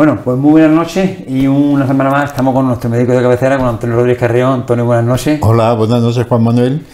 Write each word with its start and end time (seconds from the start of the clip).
Bueno, 0.00 0.18
pues 0.24 0.38
muy 0.38 0.52
buenas 0.52 0.70
noches 0.70 1.28
y 1.28 1.46
una 1.46 1.86
semana 1.86 2.08
más 2.08 2.30
estamos 2.30 2.54
con 2.54 2.66
nuestro 2.66 2.88
médico 2.88 3.12
de 3.12 3.20
cabecera, 3.20 3.58
con 3.58 3.66
Antonio 3.66 3.96
Rodríguez 3.96 4.18
Carrión. 4.18 4.52
Antonio, 4.54 4.86
buenas 4.86 5.04
noches. 5.04 5.38
Hola, 5.42 5.74
buenas 5.74 6.00
noches 6.00 6.26
Juan 6.26 6.42
Manuel. 6.42 6.86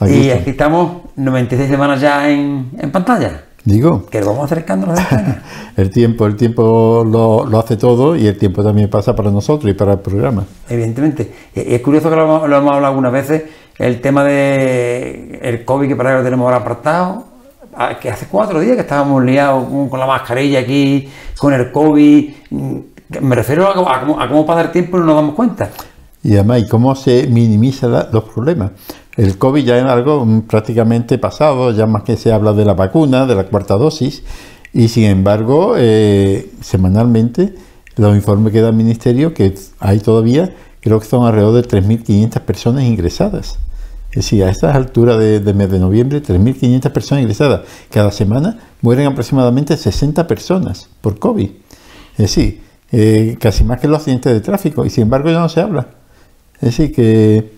y 0.00 0.30
aquí 0.30 0.48
estamos 0.48 1.02
96 1.14 1.68
semanas 1.68 2.00
ya 2.00 2.26
en, 2.30 2.70
en 2.78 2.90
pantalla. 2.90 3.42
Digo. 3.66 4.06
Que 4.06 4.20
lo 4.20 4.28
vamos 4.28 4.50
acercando 4.50 4.90
a 4.90 4.94
la 4.94 5.42
el 5.76 5.90
tiempo, 5.90 6.24
el 6.24 6.36
tiempo 6.36 7.06
lo, 7.06 7.44
lo, 7.44 7.58
hace 7.58 7.76
todo 7.76 8.16
y 8.16 8.26
el 8.28 8.38
tiempo 8.38 8.64
también 8.64 8.88
pasa 8.88 9.14
para 9.14 9.30
nosotros 9.30 9.70
y 9.70 9.74
para 9.74 9.92
el 9.92 9.98
programa. 9.98 10.46
Evidentemente. 10.66 11.34
Es 11.54 11.82
curioso 11.82 12.08
que 12.08 12.16
lo, 12.16 12.22
hemos 12.22 12.44
hablado 12.44 12.86
algunas 12.86 13.12
veces, 13.12 13.42
el 13.76 14.00
tema 14.00 14.24
de 14.24 15.38
el 15.42 15.66
COVID 15.66 15.86
que 15.86 15.96
para 15.96 16.12
que 16.12 16.16
lo 16.16 16.24
tenemos 16.24 16.46
ahora 16.46 16.56
apartado, 16.62 17.26
que 18.00 18.10
hace 18.10 18.26
cuatro 18.26 18.60
días 18.60 18.76
que 18.76 18.82
estábamos 18.82 19.24
liados 19.24 19.64
con 19.88 19.98
la 19.98 20.06
mascarilla 20.06 20.60
aquí, 20.60 21.08
con 21.38 21.52
el 21.52 21.70
COVID. 21.72 22.30
Mm, 22.50 22.78
me 23.20 23.34
refiero 23.34 23.68
a, 23.68 24.00
cómo, 24.00 24.20
a 24.20 24.28
cómo 24.28 24.46
pasa 24.46 24.62
el 24.62 24.70
tiempo 24.70 24.96
y 24.96 25.00
no 25.00 25.06
nos 25.06 25.16
damos 25.16 25.34
cuenta. 25.34 25.70
Y 26.22 26.34
además, 26.34 26.62
¿y 26.62 26.68
cómo 26.68 26.94
se 26.94 27.26
minimizan 27.26 27.92
los 28.10 28.24
problemas? 28.24 28.70
El 29.16 29.38
COVID 29.38 29.64
ya 29.64 29.78
es 29.78 29.84
algo 29.84 30.26
prácticamente 30.48 31.18
pasado, 31.18 31.70
ya 31.70 31.86
más 31.86 32.02
que 32.02 32.16
se 32.16 32.32
habla 32.32 32.52
de 32.52 32.64
la 32.64 32.74
vacuna, 32.74 33.26
de 33.26 33.34
la 33.34 33.44
cuarta 33.44 33.74
dosis, 33.74 34.22
y 34.72 34.88
sin 34.88 35.04
embargo, 35.04 35.74
eh, 35.76 36.50
semanalmente, 36.60 37.54
los 37.96 38.16
informes 38.16 38.52
que 38.52 38.60
da 38.60 38.70
el 38.70 38.74
Ministerio, 38.74 39.34
que 39.34 39.54
hay 39.78 40.00
todavía, 40.00 40.52
creo 40.80 40.98
que 40.98 41.06
son 41.06 41.26
alrededor 41.26 41.54
de 41.54 41.68
3.500 41.68 42.40
personas 42.40 42.84
ingresadas. 42.84 43.58
Es 44.14 44.16
decir, 44.16 44.44
a 44.44 44.50
estas 44.50 44.74
alturas 44.74 45.18
de, 45.18 45.54
mes 45.54 45.70
de 45.70 45.78
noviembre, 45.78 46.22
3.500 46.22 46.90
personas 46.92 47.22
ingresadas. 47.22 47.62
Cada 47.90 48.12
semana 48.12 48.58
mueren 48.80 49.06
aproximadamente 49.06 49.76
60 49.76 50.26
personas 50.26 50.88
por 51.00 51.18
COVID. 51.18 51.50
Es 52.12 52.18
decir, 52.18 52.62
eh, 52.92 53.36
casi 53.40 53.64
más 53.64 53.80
que 53.80 53.88
los 53.88 53.98
accidentes 53.98 54.32
de 54.32 54.40
tráfico, 54.40 54.84
y 54.86 54.90
sin 54.90 55.02
embargo 55.02 55.30
ya 55.30 55.40
no 55.40 55.48
se 55.48 55.60
habla. 55.60 55.88
Es 56.60 56.76
decir, 56.76 56.94
que 56.94 57.54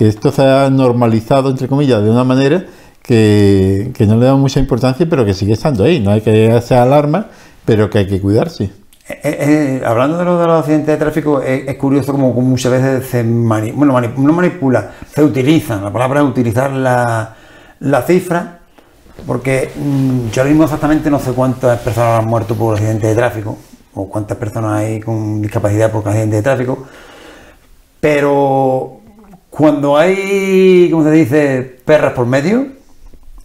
que 0.00 0.08
esto 0.08 0.32
se 0.32 0.40
ha 0.40 0.70
normalizado, 0.70 1.50
entre 1.50 1.68
comillas, 1.68 2.02
de 2.02 2.10
una 2.10 2.24
manera 2.24 2.64
que, 3.02 3.92
no 4.08 4.16
le 4.16 4.24
da 4.24 4.34
mucha 4.34 4.58
importancia, 4.58 5.06
pero 5.06 5.26
que 5.26 5.34
sigue 5.34 5.52
estando 5.52 5.84
ahí. 5.84 6.00
No 6.00 6.10
hay 6.10 6.22
que 6.22 6.50
hacer 6.50 6.78
alarma, 6.78 7.26
pero 7.66 7.90
que 7.90 7.98
hay 7.98 8.06
que 8.06 8.18
cuidarse. 8.18 8.70
Eh, 9.10 9.18
eh, 9.24 9.36
eh, 9.40 9.82
hablando 9.84 10.18
de, 10.18 10.24
los 10.24 10.60
accidentes 10.60 10.86
de 10.86 10.96
tráfico, 10.96 11.42
es, 11.42 11.76
curioso 11.76 12.12
como, 12.12 12.32
muchas 12.32 12.70
veces 12.70 13.08
se 13.08 13.24
bueno, 13.24 14.00
no 14.00 14.32
manipula, 14.32 14.92
se 15.12 15.24
utiliza, 15.24 15.80
la 15.80 15.92
palabra 15.92 16.22
utilizar 16.22 16.70
la, 16.70 17.34
cifra, 18.06 18.60
porque 19.26 19.72
mm, 19.74 20.28
yo 20.30 20.42
ahora 20.42 20.50
mismo 20.50 20.62
exactamente 20.62 21.10
no 21.10 21.18
sé 21.18 21.32
cuántas 21.32 21.80
personas 21.80 22.20
han 22.20 22.28
muerto 22.28 22.54
por 22.54 22.74
accidentes 22.74 23.10
de 23.10 23.16
tráfico, 23.16 23.58
o 23.94 24.08
cuántas 24.08 24.38
personas 24.38 24.78
hay 24.78 25.00
con 25.00 25.42
discapacidad 25.42 25.90
por 25.90 26.06
accidentes 26.06 26.38
de 26.38 26.42
tráfico, 26.42 26.86
pero 27.98 29.00
cuando 29.50 29.98
hay, 29.98 30.88
como 30.88 31.02
se 31.02 31.10
dice, 31.10 31.80
perras 31.84 32.12
por 32.12 32.26
medio, 32.26 32.68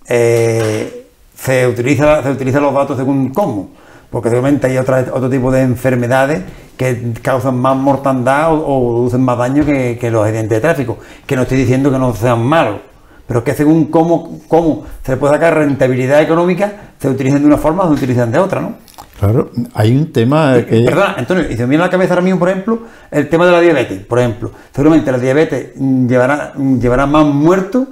se, 0.05 1.67
utiliza, 1.67 2.21
se 2.21 2.29
utilizan 2.29 2.61
los 2.61 2.73
datos 2.75 2.97
según 2.97 3.29
cómo, 3.29 3.71
porque 4.15 4.29
seguramente 4.29 4.67
hay 4.67 4.77
otro 4.77 5.29
tipo 5.29 5.51
de 5.51 5.59
enfermedades 5.59 6.41
que 6.77 7.11
causan 7.21 7.59
más 7.59 7.75
mortandad 7.75 8.53
o, 8.53 8.93
producen 8.95 9.21
más 9.21 9.37
daño 9.37 9.65
que, 9.65 10.09
los 10.09 10.23
accidentes 10.23 10.51
de 10.51 10.61
tráfico, 10.61 10.97
que 11.25 11.35
no 11.35 11.41
estoy 11.41 11.57
diciendo 11.57 11.91
que 11.91 11.99
no 11.99 12.15
sean 12.15 12.41
malos, 12.41 12.79
pero 13.27 13.43
que 13.43 13.53
según 13.53 13.87
cómo, 13.87 14.39
cómo 14.47 14.85
se 15.03 15.11
le 15.11 15.17
puede 15.17 15.33
sacar 15.33 15.55
rentabilidad 15.55 16.21
económica, 16.21 16.93
se 16.97 17.09
utilizan 17.09 17.41
de 17.41 17.47
una 17.47 17.57
forma 17.57 17.83
o 17.83 17.87
se 17.89 17.95
utilizan 17.95 18.31
de 18.31 18.39
otra, 18.39 18.61
¿no? 18.61 18.75
Claro, 19.19 19.51
hay 19.73 19.93
un 19.97 20.13
tema 20.13 20.63
que... 20.65 20.83
Perdona, 20.85 21.15
Antonio, 21.17 21.51
y 21.51 21.57
se 21.57 21.63
me 21.63 21.71
viene 21.71 21.83
a 21.83 21.87
la 21.87 21.91
cabeza 21.91 22.13
ahora 22.13 22.23
mismo, 22.23 22.39
por 22.39 22.47
ejemplo, 22.47 22.83
el 23.11 23.27
tema 23.27 23.45
de 23.45 23.51
la 23.51 23.59
diabetes, 23.59 23.99
por 24.05 24.19
ejemplo. 24.19 24.49
Seguramente 24.73 25.11
la 25.11 25.17
diabetes 25.17 25.75
llevará, 25.75 26.53
llevará 26.53 27.05
más 27.05 27.25
muertos, 27.25 27.85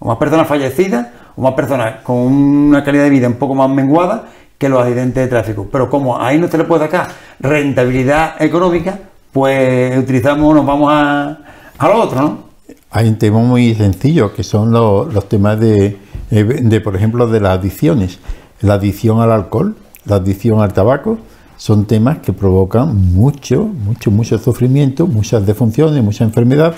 o 0.00 0.08
más 0.08 0.18
personas 0.18 0.46
fallecidas, 0.46 1.06
o 1.34 1.40
más 1.40 1.54
personas 1.54 2.02
con 2.02 2.14
una 2.18 2.84
calidad 2.84 3.04
de 3.04 3.10
vida 3.10 3.26
un 3.26 3.36
poco 3.36 3.54
más 3.54 3.70
menguada 3.70 4.35
que 4.58 4.68
los 4.68 4.80
accidentes 4.80 5.24
de 5.24 5.28
tráfico. 5.28 5.68
Pero 5.70 5.90
como 5.90 6.20
ahí 6.20 6.38
no 6.38 6.48
se 6.48 6.58
le 6.58 6.64
puede 6.64 6.84
sacar 6.84 7.08
rentabilidad 7.40 8.40
económica, 8.40 8.98
pues 9.32 9.98
utilizamos, 9.98 10.54
nos 10.54 10.66
vamos 10.66 10.90
a, 10.92 11.38
a 11.78 11.88
lo 11.88 12.02
otro, 12.02 12.20
¿no? 12.20 12.46
Hay 12.90 13.08
un 13.08 13.16
tema 13.16 13.40
muy 13.40 13.74
sencillo, 13.74 14.32
que 14.32 14.42
son 14.42 14.70
los, 14.72 15.12
los 15.12 15.28
temas 15.28 15.60
de, 15.60 15.98
eh, 16.30 16.44
de, 16.44 16.80
por 16.80 16.96
ejemplo, 16.96 17.26
de 17.26 17.40
las 17.40 17.58
adicciones. 17.58 18.18
La 18.60 18.74
adicción 18.74 19.20
al 19.20 19.32
alcohol 19.32 19.76
la 20.06 20.16
adicción 20.16 20.60
al 20.60 20.72
tabaco, 20.72 21.18
son 21.56 21.86
temas 21.86 22.18
que 22.18 22.32
provocan 22.32 22.94
mucho, 23.14 23.64
mucho, 23.64 24.10
mucho 24.10 24.38
sufrimiento, 24.38 25.06
muchas 25.06 25.46
defunciones, 25.46 26.02
mucha 26.02 26.24
enfermedad, 26.24 26.74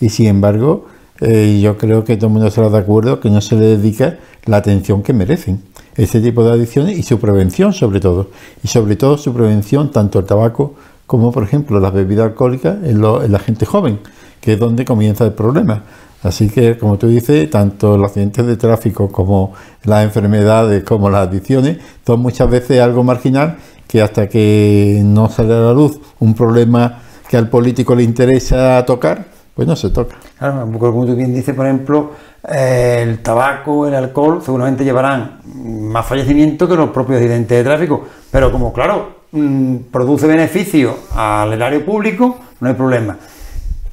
y 0.00 0.08
sin 0.08 0.26
embargo, 0.26 0.86
eh, 1.20 1.60
yo 1.62 1.76
creo 1.76 2.04
que 2.04 2.16
todo 2.16 2.28
el 2.28 2.32
mundo 2.32 2.48
estará 2.48 2.70
de 2.70 2.78
acuerdo 2.78 3.20
que 3.20 3.28
no 3.28 3.40
se 3.40 3.56
le 3.56 3.76
dedica 3.76 4.18
la 4.46 4.58
atención 4.58 5.02
que 5.02 5.12
merecen 5.12 5.62
este 6.02 6.20
tipo 6.20 6.44
de 6.44 6.52
adicciones 6.52 6.98
y 6.98 7.02
su 7.02 7.18
prevención 7.18 7.72
sobre 7.72 8.00
todo, 8.00 8.28
y 8.62 8.68
sobre 8.68 8.96
todo 8.96 9.18
su 9.18 9.32
prevención 9.32 9.90
tanto 9.90 10.18
al 10.18 10.24
tabaco 10.24 10.74
como 11.06 11.32
por 11.32 11.42
ejemplo 11.42 11.80
las 11.80 11.92
bebidas 11.92 12.26
alcohólicas 12.26 12.76
en 12.84 13.00
la 13.02 13.38
gente 13.38 13.66
joven, 13.66 13.98
que 14.40 14.54
es 14.54 14.58
donde 14.58 14.84
comienza 14.84 15.24
el 15.24 15.32
problema. 15.32 15.82
Así 16.22 16.50
que, 16.50 16.76
como 16.76 16.98
tú 16.98 17.08
dices, 17.08 17.48
tanto 17.50 17.96
los 17.96 18.08
accidentes 18.08 18.46
de 18.46 18.56
tráfico 18.56 19.10
como 19.10 19.54
las 19.84 20.04
enfermedades, 20.04 20.84
como 20.84 21.08
las 21.08 21.28
adicciones, 21.28 21.78
son 22.06 22.20
muchas 22.20 22.48
veces 22.50 22.80
algo 22.80 23.02
marginal 23.02 23.56
que 23.88 24.02
hasta 24.02 24.28
que 24.28 25.00
no 25.04 25.28
sale 25.28 25.54
a 25.54 25.60
la 25.60 25.72
luz 25.72 25.98
un 26.20 26.34
problema 26.34 27.00
que 27.28 27.36
al 27.36 27.48
político 27.48 27.94
le 27.94 28.02
interesa 28.02 28.84
tocar, 28.86 29.26
pues 29.60 29.68
no 29.68 29.76
se 29.76 29.90
toca. 29.90 30.16
Claro, 30.38 30.66
como 30.78 31.04
tú 31.04 31.14
bien 31.14 31.34
dices, 31.34 31.54
por 31.54 31.66
ejemplo, 31.66 32.12
eh, 32.50 33.00
el 33.02 33.18
tabaco, 33.18 33.86
el 33.86 33.94
alcohol, 33.94 34.40
seguramente 34.42 34.84
llevarán 34.84 35.42
más 35.44 36.06
fallecimiento 36.06 36.66
que 36.66 36.76
los 36.76 36.88
propios 36.88 37.18
accidentes 37.18 37.58
de 37.58 37.62
tráfico, 37.62 38.06
pero 38.30 38.50
como, 38.50 38.72
claro, 38.72 39.16
mm, 39.32 39.76
produce 39.92 40.26
beneficio 40.26 40.94
al 41.14 41.52
erario 41.52 41.84
público, 41.84 42.38
no 42.58 42.68
hay 42.68 42.74
problema 42.74 43.18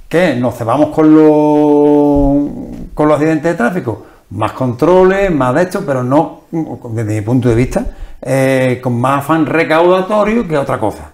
que 0.08 0.38
nos 0.38 0.56
cebamos 0.56 0.96
con 0.96 1.14
los, 1.14 2.94
con 2.94 3.10
los 3.10 3.16
accidentes 3.18 3.52
de 3.52 3.56
tráfico, 3.56 4.06
más 4.30 4.54
controles, 4.54 5.30
más 5.34 5.54
de 5.54 5.64
esto, 5.64 5.84
pero 5.86 6.02
no, 6.02 6.44
desde 6.50 7.14
mi 7.14 7.20
punto 7.20 7.50
de 7.50 7.56
vista, 7.56 7.86
eh, 8.22 8.80
con 8.82 8.98
más 9.02 9.20
afán 9.20 9.46
recaudatorio 9.46 10.48
que 10.48 10.58
otra 10.58 10.80
cosa. 10.80 11.12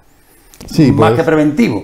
Sí, 0.68 0.92
más 0.92 1.10
pues. 1.10 1.22
que 1.22 1.26
preventivo. 1.26 1.84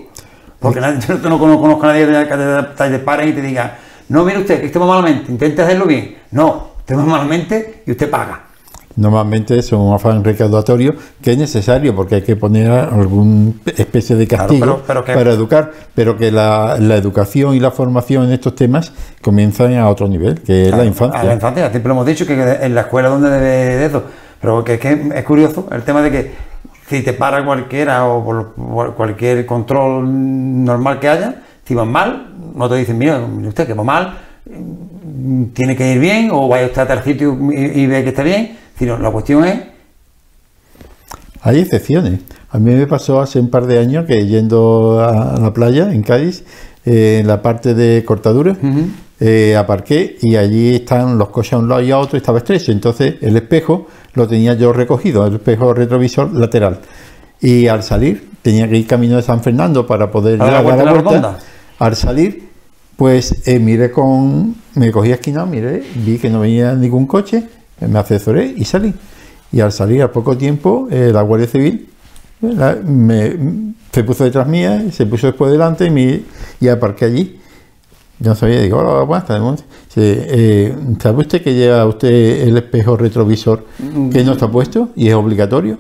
Porque 0.60 0.82
nadie, 0.82 1.00
yo 1.08 1.30
no 1.30 1.40
conozco 1.40 1.84
a 1.84 1.88
nadie 1.88 2.06
que 2.06 2.90
te 2.90 3.00
pare 3.00 3.28
y 3.28 3.34
te 3.34 3.42
diga, 3.42 3.78
no, 4.10 4.26
mire 4.26 4.40
usted, 4.40 4.60
que 4.60 4.66
estemos 4.66 4.88
malamente, 4.88 5.32
intente 5.32 5.62
hacerlo 5.62 5.86
bien. 5.86 6.18
No, 6.32 6.72
estemos 6.80 7.06
malamente 7.06 7.84
y 7.86 7.92
usted 7.92 8.10
paga. 8.10 8.50
Normalmente 8.96 9.58
es 9.58 9.72
un 9.72 9.94
afán 9.94 10.24
recaudatorio 10.24 10.94
que 11.22 11.32
es 11.32 11.38
necesario 11.38 11.96
porque 11.96 12.16
hay 12.16 12.22
que 12.22 12.36
poner 12.36 12.70
alguna 12.70 13.54
especie 13.78 14.16
de 14.16 14.28
castigo 14.28 14.82
para 14.86 15.32
educar, 15.32 15.72
pero 15.96 16.18
que 16.18 16.32
la, 16.32 16.76
educación 16.98 17.56
y 17.56 17.60
la 17.62 17.72
formación 17.72 18.26
en 18.26 18.34
estos 18.34 18.56
temas 18.56 18.92
comienzan 19.22 19.76
a 19.76 19.88
otro 19.88 20.08
nivel, 20.08 20.42
que 20.42 20.66
es 20.66 20.72
la 20.72 20.84
infancia. 20.84 21.22
A 21.22 21.24
la 21.24 21.34
infancia, 21.36 21.70
siempre 21.70 21.92
hemos 21.92 22.06
dicho 22.06 22.26
que 22.26 22.34
en 22.34 22.76
la 22.76 22.82
escuela 22.82 23.10
donde 23.10 23.30
debe 23.30 23.78
de 23.78 23.86
eso, 23.86 24.04
pero 24.42 24.64
que 24.66 24.74
es, 24.74 24.80
que 24.80 25.12
es 25.16 25.24
curioso 25.24 25.68
el 25.72 25.84
tema 25.84 26.02
de 26.02 26.12
que 26.12 26.32
si 26.90 27.04
te 27.04 27.14
para 27.14 27.46
cualquiera 27.46 28.06
o 28.08 28.24
por, 28.24 28.96
cualquier 28.96 29.46
control 29.46 30.64
normal 30.66 31.00
que 31.00 31.08
haya, 31.08 31.36
si 31.64 31.76
vas 31.76 31.88
mal, 31.88 32.34
no 32.56 32.68
te 32.68 32.76
dicen, 32.76 32.98
mira, 32.98 33.20
usted 33.20 33.68
que 33.68 33.74
va 33.74 33.84
mal, 33.84 34.18
tiene 35.54 35.76
que 35.76 35.94
ir 35.94 36.00
bien, 36.00 36.30
o 36.32 36.48
vaya 36.48 36.66
usted 36.66 36.82
a 36.82 36.88
tal 36.88 37.04
sitio 37.04 37.38
y, 37.52 37.82
y 37.82 37.88
ve 37.88 38.04
que 38.04 38.10
está 38.10 38.24
bien, 38.24 38.58
la 38.80 39.12
cuestión 39.12 39.46
es... 39.46 39.60
Hay 41.42 41.60
excepciones. 41.60 42.20
A 42.50 42.60
mí 42.60 42.74
me 42.74 42.88
pasó 42.88 43.22
hace 43.22 43.40
un 43.40 43.50
par 43.50 43.68
de 43.68 43.78
años 43.78 44.06
que 44.06 44.26
yendo 44.26 45.00
a 45.02 45.40
la 45.40 45.54
playa 45.54 45.94
en 45.94 46.02
Cádiz, 46.02 46.44
eh, 46.86 47.20
en 47.22 47.28
la 47.28 47.42
parte 47.42 47.74
de 47.76 48.04
cortadura, 48.04 48.58
eh, 49.20 49.56
aparqué 49.56 50.18
y 50.22 50.36
allí 50.36 50.76
están 50.76 51.18
los 51.18 51.30
coches 51.30 51.54
a 51.54 51.58
un 51.58 51.70
lado 51.70 51.82
y 51.82 51.92
a 51.92 52.00
otro 52.00 52.18
y 52.18 52.20
estaba 52.20 52.40
estrecho. 52.40 52.72
Entonces 52.72 53.16
el 53.22 53.38
espejo 53.38 53.88
lo 54.14 54.28
tenía 54.28 54.54
yo 54.54 54.74
recogido, 54.74 55.26
el 55.26 55.36
espejo 55.36 55.74
retrovisor 55.74 56.34
lateral. 56.34 56.80
Y 57.42 57.68
al 57.68 57.84
salir, 57.84 58.30
tenía 58.42 58.68
que 58.68 58.78
ir 58.78 58.88
camino 58.88 59.16
de 59.16 59.22
San 59.22 59.42
Fernando 59.42 59.88
para 59.88 60.12
poder 60.12 60.38
dar 60.38 60.64
la, 60.64 60.94
vuelta. 60.94 61.38
Al 61.80 61.96
salir, 61.96 62.50
pues 62.96 63.48
eh, 63.48 63.60
miré 63.60 63.92
con. 63.92 64.56
Me 64.76 64.92
cogí 64.92 65.12
esquina, 65.12 65.46
miré, 65.46 65.84
vi 65.96 66.18
que 66.18 66.30
no 66.30 66.42
venía 66.42 66.74
ningún 66.74 67.06
coche 67.06 67.48
me 67.88 68.00
asesoré 68.00 68.54
y 68.56 68.66
salí. 68.66 68.94
Y 69.52 69.62
al 69.62 69.72
salir 69.72 70.02
a 70.04 70.12
poco 70.12 70.38
tiempo, 70.38 70.88
eh, 70.92 71.12
la 71.14 71.22
Guardia 71.22 71.48
Civil 71.48 71.90
me, 72.86 73.74
se 73.92 74.04
puso 74.04 74.24
detrás 74.24 74.48
mía, 74.48 74.86
se 74.92 75.06
puso 75.06 75.28
después 75.28 75.52
delante 75.52 75.86
y, 75.86 75.90
me, 75.90 76.22
y 76.60 76.68
aparqué 76.68 77.06
allí. 77.06 77.39
Yo 78.20 78.32
no 78.32 78.36
sabía, 78.36 78.60
digo, 78.62 78.78
hola, 78.80 79.04
buenas 79.04 79.26
tardes. 79.26 79.64
Eh, 79.96 80.76
¿Sabe 81.02 81.20
usted 81.20 81.42
que 81.42 81.54
lleva 81.54 81.86
usted 81.86 82.10
el 82.48 82.58
espejo 82.58 82.98
retrovisor 82.98 83.66
que 84.12 84.24
no 84.26 84.34
está 84.34 84.50
puesto 84.50 84.90
y 84.96 85.08
es 85.08 85.16
obligatorio? 85.16 85.78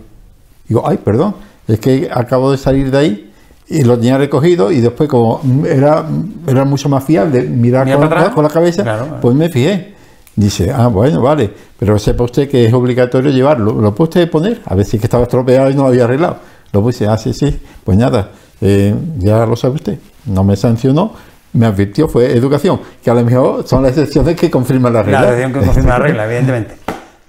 Digo, 0.67 0.83
ay, 0.87 0.97
perdón. 0.97 1.35
es 1.67 1.79
que 1.79 2.09
acabo 2.11 2.51
de 2.51 2.57
salir 2.57 2.91
de 2.91 2.97
ahí 2.97 3.31
y 3.67 3.83
lo 3.83 3.97
tenía 3.97 4.17
recogido 4.17 4.71
y 4.71 4.79
después 4.79 5.09
como 5.09 5.41
era, 5.65 6.05
era 6.47 6.63
mucho 6.63 6.87
más 6.87 7.03
fiable 7.03 7.41
mirar 7.43 7.85
Mira 7.85 8.31
con, 8.33 8.43
la 8.43 8.49
cabeza, 8.49 8.83
Claro. 8.83 9.17
pues 9.21 9.35
me 9.35 9.49
fijé. 9.49 9.93
Dice, 10.35 10.71
ah, 10.71 10.87
bueno, 10.87 11.21
vale, 11.21 11.51
pero 11.77 11.99
sepa 11.99 12.23
usted 12.23 12.47
que 12.49 12.65
es 12.65 12.73
obligatorio 12.73 13.31
llevarlo. 13.31 13.73
¿Lo 13.73 13.93
puede 13.93 14.07
usted 14.09 14.31
poner? 14.31 14.61
A 14.65 14.75
ver 14.75 14.85
si 14.85 14.95
es 14.95 15.01
que 15.01 15.07
estaba 15.07 15.23
estropeado 15.23 15.69
y 15.69 15.75
no 15.75 15.81
lo 15.81 15.89
había 15.89 16.05
arreglado. 16.05 16.37
Lo 16.71 16.81
puse, 16.81 17.05
ah, 17.05 17.17
sí, 17.17 17.33
sí. 17.33 17.59
Pues 17.83 17.97
nada, 17.97 18.31
eh, 18.61 18.95
ya 19.17 19.45
lo 19.45 19.57
sabe 19.57 19.75
usted. 19.75 19.99
No 20.25 20.45
me 20.45 20.55
sancionó, 20.55 21.11
me 21.53 21.65
advirtió, 21.65 22.07
fue 22.07 22.31
educación, 22.31 22.79
que 23.03 23.09
a 23.09 23.13
lo 23.13 23.23
mejor 23.23 23.67
son 23.67 23.83
las 23.83 23.91
excepciones 23.91 24.35
que 24.35 24.49
confirman 24.49 24.93
la 24.93 25.03
regla. 25.03 25.21
La 25.21 25.27
decisión 25.31 25.53
que 25.53 25.59
confirma 25.59 25.89
la 25.89 25.99
regla, 26.05 26.25
evidentemente. 26.25 26.75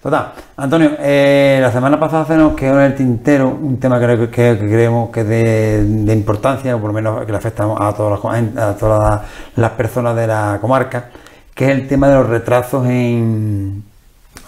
Total. 0.03 0.33
Antonio, 0.57 0.93
eh, 0.99 1.59
la 1.61 1.71
semana 1.71 2.01
pasada 2.01 2.25
se 2.25 2.35
nos 2.35 2.55
quedó 2.55 2.81
en 2.81 2.93
el 2.93 2.95
tintero 2.95 3.49
un 3.49 3.79
tema 3.79 3.99
que, 3.99 4.07
creo 4.07 4.19
que, 4.19 4.31
que 4.31 4.59
creemos 4.59 5.11
que 5.11 5.21
es 5.21 5.29
de, 5.29 5.85
de 5.85 6.13
importancia, 6.15 6.75
o 6.75 6.79
por 6.79 6.89
lo 6.89 6.95
menos 6.95 7.25
que 7.27 7.33
le 7.33 7.39
afecta 7.39 7.65
a 7.65 7.93
todas, 7.93 8.19
las, 8.25 8.57
a 8.57 8.77
todas 8.77 9.21
las 9.57 9.71
personas 9.73 10.17
de 10.17 10.27
la 10.27 10.59
comarca, 10.61 11.11
que 11.55 11.67
es 11.67 11.71
el 11.73 11.87
tema 11.87 12.09
de 12.09 12.15
los 12.15 12.27
retrasos 12.27 12.87
en, 12.87 13.83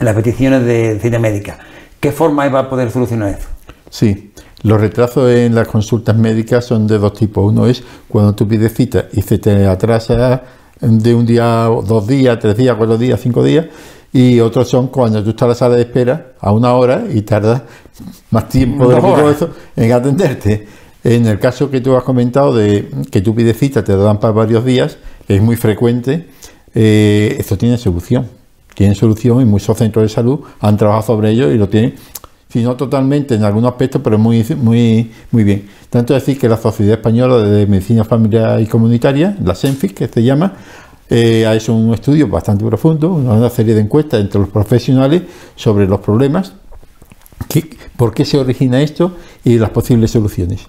en 0.00 0.06
las 0.06 0.14
peticiones 0.14 0.64
de 0.64 0.98
cita 1.00 1.18
médica. 1.18 1.58
¿Qué 2.00 2.12
forma 2.12 2.44
hay 2.44 2.50
para 2.50 2.70
poder 2.70 2.90
solucionar 2.90 3.28
eso? 3.28 3.48
Sí, 3.92 4.32
los 4.62 4.80
retrasos 4.80 5.30
en 5.30 5.54
las 5.54 5.68
consultas 5.68 6.16
médicas 6.16 6.64
son 6.64 6.86
de 6.86 6.98
dos 6.98 7.12
tipos. 7.12 7.52
Uno 7.52 7.66
es 7.66 7.82
cuando 8.08 8.34
tú 8.34 8.48
pides 8.48 8.72
cita 8.72 9.04
y 9.12 9.20
se 9.20 9.36
te 9.36 9.66
atrasa 9.66 10.42
de 10.80 11.14
un 11.14 11.26
día, 11.26 11.68
dos 11.86 12.06
días, 12.06 12.38
tres 12.40 12.56
días, 12.56 12.74
cuatro 12.74 12.96
días, 12.96 13.20
cinco 13.20 13.44
días. 13.44 13.66
Y 14.10 14.40
otros 14.40 14.66
son 14.70 14.86
cuando 14.88 15.22
tú 15.22 15.30
estás 15.30 15.42
en 15.42 15.48
la 15.50 15.54
sala 15.54 15.76
de 15.76 15.82
espera 15.82 16.32
a 16.40 16.52
una 16.52 16.72
hora 16.72 17.04
y 17.12 17.20
tardas 17.20 17.62
más 18.30 18.48
tiempo 18.48 18.88
de 18.88 18.96
lo 18.98 19.14
que 19.14 19.30
eso 19.30 19.50
en 19.76 19.92
atenderte. 19.92 20.66
En 21.04 21.26
el 21.26 21.38
caso 21.38 21.70
que 21.70 21.82
tú 21.82 21.94
has 21.94 22.02
comentado 22.02 22.54
de 22.54 22.88
que 23.10 23.20
tú 23.20 23.34
pides 23.34 23.58
cita, 23.58 23.84
te 23.84 23.94
dan 23.94 24.18
para 24.18 24.32
varios 24.32 24.64
días, 24.64 24.96
es 25.28 25.42
muy 25.42 25.56
frecuente. 25.56 26.28
eh, 26.74 27.36
esto 27.38 27.58
tiene 27.58 27.76
solución. 27.76 28.26
Tiene 28.74 28.94
solución 28.94 29.40
y 29.40 29.44
muchos 29.44 29.76
centros 29.76 30.02
de 30.02 30.08
salud 30.08 30.40
han 30.60 30.76
trabajado 30.76 31.06
sobre 31.06 31.30
ello 31.30 31.50
y 31.50 31.58
lo 31.58 31.68
tienen, 31.68 31.94
si 32.52 32.62
no 32.62 32.76
totalmente 32.76 33.34
en 33.34 33.44
algunos 33.44 33.70
aspectos, 33.72 34.02
pero 34.04 34.18
muy, 34.18 34.44
muy, 34.56 35.10
muy 35.30 35.44
bien. 35.44 35.68
Tanto 35.88 36.12
decir 36.14 36.38
que 36.38 36.48
la 36.48 36.56
Sociedad 36.58 36.94
Española 36.94 37.38
de 37.38 37.66
Medicina 37.66 38.04
Familiar 38.04 38.60
y 38.60 38.66
Comunitaria, 38.66 39.36
la 39.42 39.54
SENFIC, 39.54 39.94
que 39.94 40.08
se 40.08 40.22
llama, 40.22 40.52
eh, 41.08 41.46
ha 41.46 41.54
hecho 41.54 41.74
un 41.74 41.92
estudio 41.94 42.28
bastante 42.28 42.64
profundo, 42.64 43.10
una 43.12 43.48
serie 43.50 43.74
de 43.74 43.80
encuestas 43.80 44.20
entre 44.20 44.40
los 44.40 44.48
profesionales 44.50 45.22
sobre 45.56 45.86
los 45.86 46.00
problemas, 46.00 46.52
qué- 47.48 47.70
por 47.96 48.12
qué 48.14 48.24
se 48.24 48.38
origina 48.38 48.80
esto 48.82 49.16
y 49.44 49.58
las 49.58 49.70
posibles 49.70 50.10
soluciones. 50.10 50.60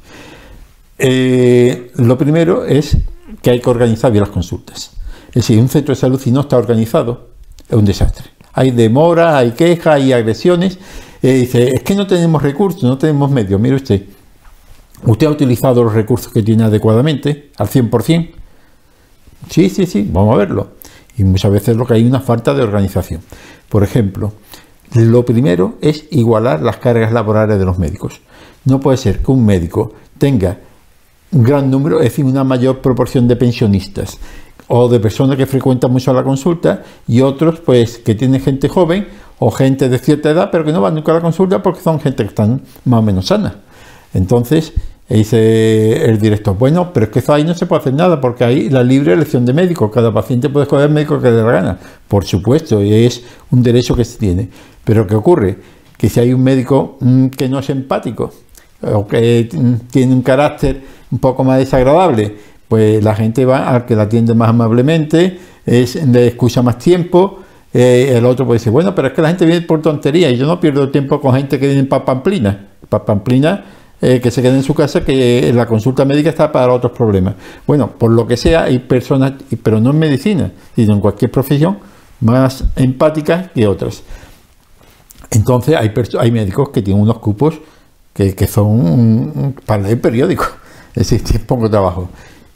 Eh, 0.97 1.91
lo 1.95 2.17
primero 2.17 2.65
es 2.65 2.97
que 3.41 3.49
hay 3.51 3.59
que 3.59 3.69
organizar 3.69 4.11
bien 4.11 4.21
las 4.21 4.29
consultas. 4.31 4.91
Es 5.29 5.33
decir, 5.35 5.59
un 5.59 5.69
centro 5.69 5.93
de 5.95 5.99
salud 5.99 6.19
si 6.19 6.31
no 6.31 6.41
está 6.41 6.57
organizado 6.57 7.29
es 7.67 7.75
un 7.75 7.85
desastre. 7.85 8.25
Hay 8.53 8.71
demora, 8.71 9.37
hay 9.37 9.51
quejas, 9.51 9.95
hay 9.95 10.13
agresiones. 10.13 10.77
Dice, 11.31 11.69
es 11.73 11.83
que 11.83 11.95
no 11.95 12.05
tenemos 12.05 12.43
recursos, 12.43 12.83
no 12.83 12.97
tenemos 12.97 13.31
medios. 13.31 13.59
Mire 13.59 13.75
usted, 13.75 14.03
¿usted 15.05 15.27
ha 15.27 15.29
utilizado 15.29 15.81
los 15.81 15.93
recursos 15.93 16.33
que 16.33 16.43
tiene 16.43 16.65
adecuadamente 16.65 17.49
al 17.57 17.69
100%? 17.69 18.31
Sí, 19.49 19.69
sí, 19.69 19.85
sí, 19.85 20.09
vamos 20.11 20.35
a 20.35 20.39
verlo. 20.39 20.67
Y 21.17 21.23
muchas 21.23 21.51
veces 21.51 21.77
lo 21.77 21.85
que 21.85 21.93
hay 21.93 22.01
es 22.01 22.09
una 22.09 22.19
falta 22.19 22.53
de 22.53 22.61
organización. 22.61 23.21
Por 23.69 23.83
ejemplo, 23.83 24.33
lo 24.95 25.23
primero 25.25 25.75
es 25.79 26.07
igualar 26.11 26.61
las 26.61 26.77
cargas 26.77 27.13
laborales 27.13 27.57
de 27.57 27.65
los 27.65 27.79
médicos. 27.79 28.19
No 28.65 28.81
puede 28.81 28.97
ser 28.97 29.19
que 29.19 29.31
un 29.31 29.45
médico 29.45 29.93
tenga 30.17 30.57
un 31.31 31.43
gran 31.43 31.71
número, 31.71 31.99
es 31.99 32.09
decir, 32.09 32.25
una 32.25 32.43
mayor 32.43 32.79
proporción 32.79 33.29
de 33.29 33.37
pensionistas 33.37 34.17
o 34.67 34.89
de 34.89 34.99
personas 34.99 35.37
que 35.37 35.45
frecuentan 35.45 35.91
mucho 35.91 36.13
la 36.13 36.23
consulta 36.23 36.83
y 37.07 37.21
otros 37.21 37.59
pues 37.61 37.97
que 37.97 38.13
tienen 38.13 38.41
gente 38.41 38.67
joven 38.67 39.07
o 39.45 39.51
gente 39.51 39.89
de 39.89 39.99
cierta 39.99 40.29
edad 40.29 40.49
pero 40.49 40.63
que 40.63 40.71
no 40.71 40.79
van 40.79 40.95
nunca 40.95 41.11
a 41.11 41.15
la 41.15 41.21
consulta 41.21 41.61
porque 41.61 41.81
son 41.81 41.99
gente 41.99 42.23
que 42.23 42.29
están 42.29 42.61
más 42.85 42.99
o 42.99 43.01
menos 43.01 43.25
sana. 43.25 43.55
Entonces 44.13 44.71
dice 45.09 46.05
el 46.05 46.17
director, 46.17 46.57
bueno, 46.57 46.93
pero 46.93 47.07
es 47.07 47.11
que 47.11 47.19
eso 47.19 47.33
ahí 47.33 47.43
no 47.43 47.53
se 47.53 47.65
puede 47.65 47.81
hacer 47.81 47.93
nada 47.93 48.21
porque 48.21 48.45
hay 48.45 48.69
la 48.69 48.83
libre 48.83 49.11
elección 49.11 49.45
de 49.45 49.51
médico, 49.51 49.91
cada 49.91 50.13
paciente 50.13 50.47
puede 50.47 50.63
escoger 50.63 50.85
el 50.87 50.93
médico 50.93 51.19
que 51.19 51.29
le 51.29 51.35
dé 51.35 51.43
la 51.43 51.51
gana, 51.51 51.77
por 52.07 52.23
supuesto, 52.23 52.81
y 52.81 52.93
es 52.93 53.21
un 53.51 53.61
derecho 53.61 53.97
que 53.97 54.05
se 54.05 54.17
tiene. 54.17 54.47
Pero 54.85 55.05
¿qué 55.05 55.15
ocurre? 55.15 55.57
Que 55.97 56.07
si 56.07 56.21
hay 56.21 56.31
un 56.31 56.41
médico 56.41 56.97
mm, 57.01 57.27
que 57.27 57.49
no 57.49 57.59
es 57.59 57.69
empático 57.69 58.31
o 58.81 59.05
que 59.05 59.49
mm, 59.51 59.91
tiene 59.91 60.13
un 60.13 60.21
carácter 60.21 60.81
un 61.11 61.19
poco 61.19 61.43
más 61.43 61.59
desagradable, 61.59 62.33
pues 62.69 63.03
la 63.03 63.13
gente 63.13 63.43
va 63.43 63.67
al 63.69 63.85
que 63.85 63.95
la 63.97 64.03
atiende 64.03 64.33
más 64.35 64.49
amablemente, 64.49 65.37
es, 65.65 65.95
le 65.95 66.27
escucha 66.27 66.61
más 66.61 66.77
tiempo. 66.77 67.39
Eh, 67.73 68.13
el 68.17 68.25
otro 68.25 68.45
puede 68.45 68.59
decir, 68.59 68.71
bueno, 68.71 68.93
pero 68.93 69.07
es 69.07 69.13
que 69.13 69.21
la 69.21 69.29
gente 69.29 69.45
viene 69.45 69.61
por 69.61 69.81
tontería 69.81 70.29
y 70.29 70.37
yo 70.37 70.45
no 70.45 70.59
pierdo 70.59 70.89
tiempo 70.89 71.19
con 71.19 71.33
gente 71.35 71.59
que 71.59 71.67
viene 71.67 71.83
para 71.85 72.05
Pamplina. 72.05 72.67
Para 72.89 73.03
Pamplina, 73.05 73.63
eh, 74.01 74.19
que 74.21 74.29
se 74.31 74.41
quede 74.41 74.55
en 74.57 74.63
su 74.63 74.73
casa, 74.75 75.03
que 75.03 75.51
la 75.55 75.65
consulta 75.65 76.05
médica 76.05 76.29
está 76.29 76.51
para 76.51 76.71
otros 76.73 76.91
problemas. 76.91 77.35
Bueno, 77.65 77.89
por 77.89 78.11
lo 78.11 78.27
que 78.27 78.37
sea, 78.37 78.63
hay 78.65 78.79
personas, 78.79 79.33
y- 79.49 79.55
pero 79.55 79.79
no 79.79 79.89
en 79.91 79.99
medicina, 79.99 80.51
sino 80.75 80.93
en 80.93 80.99
cualquier 80.99 81.31
profesión, 81.31 81.79
más 82.21 82.65
empáticas 82.75 83.49
que 83.53 83.65
otras. 83.67 84.03
Entonces 85.31 85.75
hay, 85.75 85.91
hay 86.19 86.31
médicos 86.31 86.69
que 86.69 86.81
tienen 86.81 87.01
unos 87.01 87.17
cupos 87.19 87.55
que, 88.13 88.35
que 88.35 88.45
son 88.47 89.55
para 89.65 89.81
leer 89.83 89.99
periódico, 89.99 90.45
es 90.95 91.09
decir, 91.09 91.45
poco 91.45 91.69
trabajo. 91.69 92.09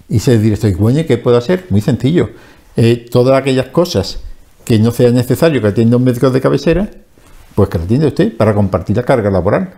Y 0.09 0.19
se 0.19 0.37
director, 0.37 0.71
bueno, 0.77 1.01
¿qué 1.07 1.17
puedo 1.17 1.37
hacer? 1.37 1.65
Muy 1.69 1.81
sencillo. 1.81 2.29
Eh, 2.75 3.07
todas 3.11 3.39
aquellas 3.41 3.67
cosas 3.67 4.19
que 4.67 4.77
no 4.79 4.91
sea 4.91 5.11
necesario 5.11 5.61
que 5.61 5.67
atienda 5.69 5.95
un 5.95 6.03
médico 6.03 6.29
de 6.29 6.41
cabecera, 6.41 6.89
pues 7.55 7.69
que 7.69 7.77
la 7.77 7.85
atiende 7.85 8.07
usted 8.07 8.35
para 8.35 8.53
compartir 8.53 8.97
la 8.97 9.03
carga 9.03 9.31
laboral. 9.31 9.69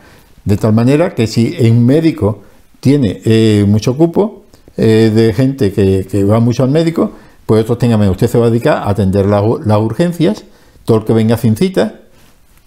De 0.43 0.57
tal 0.57 0.73
manera 0.73 1.13
que 1.13 1.27
si 1.27 1.55
un 1.69 1.85
médico 1.85 2.41
tiene 2.79 3.21
eh, 3.23 3.65
mucho 3.67 3.95
cupo 3.95 4.45
eh, 4.77 5.11
de 5.13 5.31
gente 5.33 5.71
que, 5.71 6.23
va 6.23 6.39
mucho 6.39 6.63
al 6.63 6.71
médico, 6.71 7.11
pues 7.45 7.61
otros 7.61 7.77
tengan 7.77 7.99
menos. 7.99 8.15
Usted 8.15 8.29
se 8.29 8.39
va 8.39 8.47
a 8.47 8.49
dedicar 8.49 8.77
a 8.77 8.89
atender 8.89 9.27
las 9.27 9.79
urgencias, 9.79 10.43
todo 10.85 10.97
el 10.97 11.05
que 11.05 11.13
venga 11.13 11.37
sin 11.37 11.55
cita, 11.55 11.99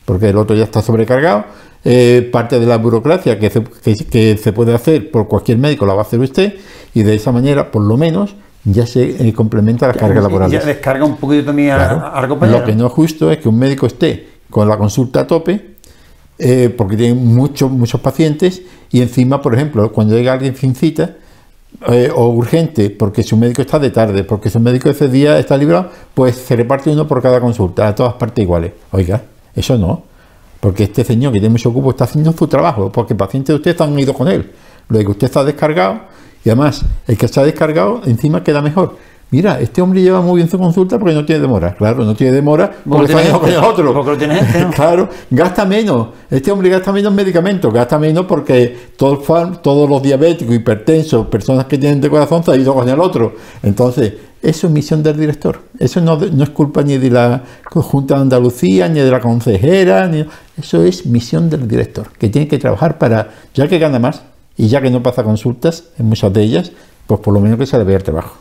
porque 0.04 0.28
el 0.28 0.36
otro 0.36 0.54
ya 0.54 0.62
está 0.62 0.80
sobrecargado. 0.80 1.46
Eh, 1.84 2.28
parte 2.30 2.60
de 2.60 2.66
la 2.66 2.78
burocracia 2.78 3.40
que 3.40 3.50
se 3.50 4.52
puede 4.52 4.72
hacer 4.72 5.10
por 5.10 5.26
cualquier 5.26 5.58
médico 5.58 5.86
la 5.86 5.94
va 5.94 6.02
a 6.02 6.04
hacer 6.04 6.20
usted 6.20 6.54
y 6.94 7.02
de 7.02 7.16
esa 7.16 7.32
manera, 7.32 7.72
por 7.72 7.82
lo 7.82 7.96
menos, 7.96 8.36
ya 8.64 8.86
se 8.86 9.28
eh, 9.28 9.32
complementa 9.32 9.88
las 9.88 9.96
cargas 9.96 10.22
laborales. 10.22 10.60
Ya 10.60 10.66
descarga 10.66 11.04
un 11.04 11.16
poquito 11.16 11.46
también 11.46 11.72
a- 11.72 11.76
Claro. 11.76 12.06
a, 12.14 12.20
la 12.20 12.28
compañera. 12.28 12.58
Lo 12.60 12.64
que 12.64 12.74
no 12.74 12.86
es 12.86 12.92
justo 12.92 13.30
es 13.30 13.38
que 13.38 13.48
un 13.48 13.58
médico 13.58 13.86
esté 13.86 14.28
con 14.50 14.68
la 14.68 14.76
consulta 14.76 15.20
a 15.20 15.26
tope, 15.26 15.74
eh, 16.38 16.72
porque 16.76 16.96
tiene 16.96 17.14
muchos, 17.14 17.70
muchos 17.70 18.00
pacientes, 18.00 18.62
y 18.90 19.00
encima, 19.00 19.40
por 19.40 19.54
ejemplo, 19.54 19.90
cuando 19.92 20.14
llega 20.16 20.32
alguien 20.32 20.54
sin 20.56 20.74
cita, 20.74 21.16
eh, 21.88 22.10
o 22.14 22.28
urgente, 22.28 22.90
porque 22.90 23.22
su 23.22 23.36
médico 23.36 23.62
está 23.62 23.78
de 23.78 23.90
tarde, 23.90 24.24
porque 24.24 24.50
su 24.50 24.60
médico 24.60 24.90
ese 24.90 25.08
día 25.08 25.38
está 25.38 25.56
librado, 25.56 25.88
pues 26.14 26.36
se 26.36 26.54
reparte 26.54 26.90
uno 26.90 27.08
por 27.08 27.22
cada 27.22 27.40
consulta, 27.40 27.88
a 27.88 27.94
todas 27.94 28.14
partes 28.14 28.42
iguales. 28.42 28.72
Oiga, 28.90 29.22
eso 29.56 29.78
no, 29.78 30.02
porque 30.60 30.84
este 30.84 31.02
señor 31.02 31.32
que 31.32 31.40
tiene 31.40 31.52
mucho 31.52 31.72
cupo 31.72 31.90
está 31.90 32.04
haciendo 32.04 32.32
su 32.32 32.46
trabajo, 32.46 32.92
porque 32.92 33.14
pacientes 33.14 33.48
de 33.48 33.56
usted 33.56 33.70
están 33.72 33.98
ido 33.98 34.12
con 34.12 34.28
él. 34.28 34.50
Luego 34.88 35.12
usted 35.12 35.26
está 35.26 35.42
descargado, 35.44 36.00
y 36.44 36.50
además 36.50 36.84
el 37.06 37.16
que 37.16 37.26
está 37.26 37.42
descargado 37.44 38.02
encima 38.06 38.42
queda 38.42 38.62
mejor. 38.62 38.96
Mira, 39.30 39.58
este 39.60 39.80
hombre 39.80 40.02
lleva 40.02 40.20
muy 40.20 40.36
bien 40.36 40.50
su 40.50 40.58
consulta 40.58 40.98
porque 40.98 41.14
no 41.14 41.24
tiene 41.24 41.40
demora. 41.40 41.74
Claro, 41.74 42.04
no 42.04 42.14
tiene 42.14 42.34
demora 42.34 42.70
porque 42.86 43.14
yendo 43.14 43.40
con 43.40 43.48
el 43.48 43.54
gente, 43.54 43.66
otro. 43.66 43.94
porque 43.94 44.10
lo 44.10 44.18
tiene 44.18 44.34
¿no? 44.60 44.70
Claro, 44.74 45.08
gasta 45.30 45.64
menos. 45.64 46.08
Este 46.30 46.52
hombre 46.52 46.68
gasta 46.68 46.92
menos 46.92 47.14
medicamentos, 47.14 47.72
gasta 47.72 47.98
menos 47.98 48.26
porque 48.26 48.76
todos, 48.94 49.24
fan- 49.24 49.62
todos 49.62 49.88
los 49.88 50.02
diabéticos, 50.02 50.54
hipertensos, 50.54 51.28
personas 51.28 51.64
que 51.64 51.78
tienen 51.78 51.98
de 52.02 52.10
corazón 52.10 52.44
se 52.44 52.50
han 52.52 52.60
ido 52.60 52.74
con 52.74 52.86
el 52.86 53.00
otro. 53.00 53.32
Entonces, 53.62 54.12
eso 54.42 54.66
es 54.66 54.72
misión 54.74 55.02
del 55.02 55.16
director. 55.18 55.60
Eso 55.78 56.02
no, 56.02 56.16
no 56.16 56.44
es 56.44 56.50
culpa 56.50 56.82
ni 56.82 56.98
de 56.98 57.08
la 57.08 57.42
Junta 57.64 58.16
de 58.16 58.20
Andalucía, 58.20 58.86
ni 58.90 59.00
de 59.00 59.10
la 59.10 59.20
consejera, 59.20 60.08
ni, 60.08 60.26
eso 60.58 60.82
es 60.82 61.06
misión 61.06 61.48
del 61.48 61.66
director, 61.66 62.08
que 62.18 62.28
tiene 62.28 62.48
que 62.48 62.58
trabajar 62.58 62.98
para, 62.98 63.30
ya 63.54 63.66
que 63.66 63.78
gana 63.78 63.98
más 63.98 64.24
y 64.56 64.68
ya 64.68 64.80
que 64.80 64.90
no 64.90 65.02
pasa 65.02 65.22
consultas 65.24 65.84
en 65.98 66.06
muchas 66.06 66.32
de 66.32 66.42
ellas, 66.42 66.72
pues 67.06 67.20
por 67.20 67.32
lo 67.34 67.40
menos 67.40 67.58
que 67.58 67.66
se 67.66 67.78
le 67.78 67.84
vea 67.84 67.96
el 67.96 68.02
trabajo. 68.02 68.36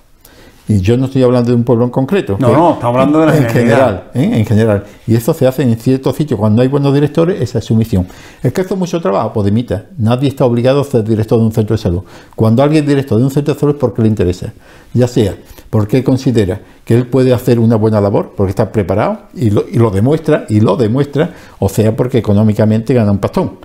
Y 0.68 0.80
yo 0.80 0.96
no 0.96 1.06
estoy 1.08 1.22
hablando 1.24 1.50
de 1.50 1.56
un 1.56 1.64
pueblo 1.66 1.84
en 1.84 1.90
concreto. 1.90 2.38
No, 2.40 2.48
que- 2.48 2.54
no, 2.54 2.74
estamos 2.74 2.94
hablando 2.96 3.20
de 3.20 3.26
la 3.26 3.36
en 3.38 3.46
general. 3.50 4.04
¿eh? 4.14 4.30
En 4.36 4.46
general. 4.46 4.86
Y 5.06 5.16
eso 5.16 5.34
se 5.34 5.46
hace 5.46 5.64
en 5.64 5.76
ciertos 5.76 6.16
sitios. 6.16 6.40
Cuando 6.40 6.62
hay 6.62 6.70
buenos 6.70 6.94
directores, 6.94 7.42
esa 7.42 7.58
es 7.60 7.66
su 7.66 7.76
misión. 7.76 8.08
¿Es 8.42 8.54
que 8.54 8.62
hace 8.62 8.76
mucho 8.76 9.02
trabajo? 9.02 9.34
Pues 9.34 9.46
dimita. 9.48 9.86
Nadie 9.98 10.30
está 10.30 10.46
obligado 10.46 10.80
a 10.82 10.84
ser 10.86 11.04
director 11.04 11.40
de 11.40 11.46
un 11.46 11.52
centro 11.52 11.76
de 11.76 11.82
salud. 11.82 12.04
Cuando 12.36 12.64
alguien 12.64 12.84
es 12.84 12.88
director 12.90 13.18
de 13.18 13.24
un 13.26 13.32
centro 13.32 13.54
de 13.54 13.60
salud 13.60 13.74
es 13.74 13.80
porque 13.82 14.02
le 14.04 14.08
interesa. 14.08 14.54
Ya 14.94 15.08
sea 15.08 15.36
porque 15.70 16.04
considera 16.06 16.62
que 16.86 16.94
él 16.94 17.08
puede 17.08 17.34
hacer 17.34 17.60
una 17.60 17.76
buena 17.76 18.00
labor, 18.00 18.34
porque 18.38 18.52
está 18.52 18.72
preparado 18.72 19.24
y 19.34 19.50
lo, 19.50 19.66
y 19.70 19.78
lo 19.78 19.90
demuestra, 19.90 20.46
y 20.48 20.60
lo 20.62 20.76
demuestra, 20.78 21.34
o 21.60 21.68
sea 21.70 21.96
porque 21.96 22.18
económicamente 22.20 22.94
gana 22.94 23.12
un 23.12 23.18
pastón. 23.20 23.58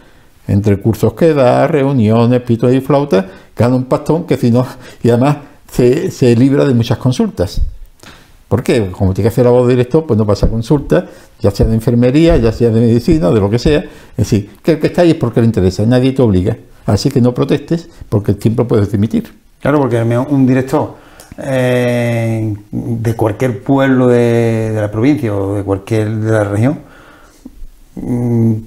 Entre 0.47 0.81
cursos 0.81 1.15
que 1.15 1.35
da, 1.35 1.67
reuniones, 1.67 2.41
pitos 2.43 2.73
y 2.73 2.81
flautas, 2.81 3.25
gana 3.57 3.77
un 3.77 3.85
pastón 3.85 4.25
que 4.25 4.37
si 4.37 4.51
no, 4.51 4.67
y 5.03 5.11
además 5.11 5.39
se, 5.71 6.37
libra 6.37 6.65
de 6.65 6.75
muchas 6.75 6.99
consultas. 6.99 7.61
¿Por 8.49 8.63
qué? 8.63 8.91
Como 8.93 9.13
tiene 9.13 9.29
que 9.29 9.33
hacer 9.33 9.45
la 9.45 9.51
voz 9.51 9.69
director, 9.69 10.07
pues 10.07 10.17
no 10.17 10.25
pasa 10.25 10.49
consulta, 10.49 11.07
ya 11.41 11.51
sea 11.51 11.67
de 11.67 11.75
enfermería, 11.75 12.37
ya 12.37 12.53
sea 12.53 12.71
de 12.71 12.81
medicina, 12.81 13.31
de 13.31 13.41
lo 13.41 13.51
que 13.51 13.59
sea. 13.59 13.81
Es 13.81 14.17
decir, 14.17 14.51
que 14.63 14.73
el 14.73 14.79
que 14.79 14.87
está 14.87 15.03
ahí 15.03 15.11
es 15.11 15.17
porque 15.17 15.41
le 15.41 15.47
interesa, 15.47 15.85
nadie 15.85 16.13
te 16.13 16.23
obliga. 16.23 16.57
Así 16.87 17.11
que 17.11 17.21
no 17.21 17.35
protestes 17.35 17.89
porque 18.09 18.35
siempre 18.35 18.65
puedes 18.65 18.93
dimitir. 18.93 19.33
Claro, 19.61 19.81
porque 19.81 20.01
un 20.01 20.47
director 20.47 20.95
eh, 21.39 22.55
de 22.71 23.15
cualquier 23.15 23.63
pueblo 23.63 24.07
de, 24.07 24.71
de, 24.73 24.81
la 24.81 24.91
provincia 24.93 25.35
o 25.35 25.57
de 25.57 25.65
cualquier 25.65 26.09
de 26.09 26.31
la 26.31 26.45
región, 26.45 26.79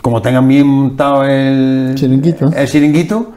como 0.01 0.21
tengan 0.21 0.47
bien 0.47 0.67
montado 0.67 1.23
el 1.23 1.93
chiringuito, 1.95 2.51
el 2.55 2.67
chiringuito 2.67 3.33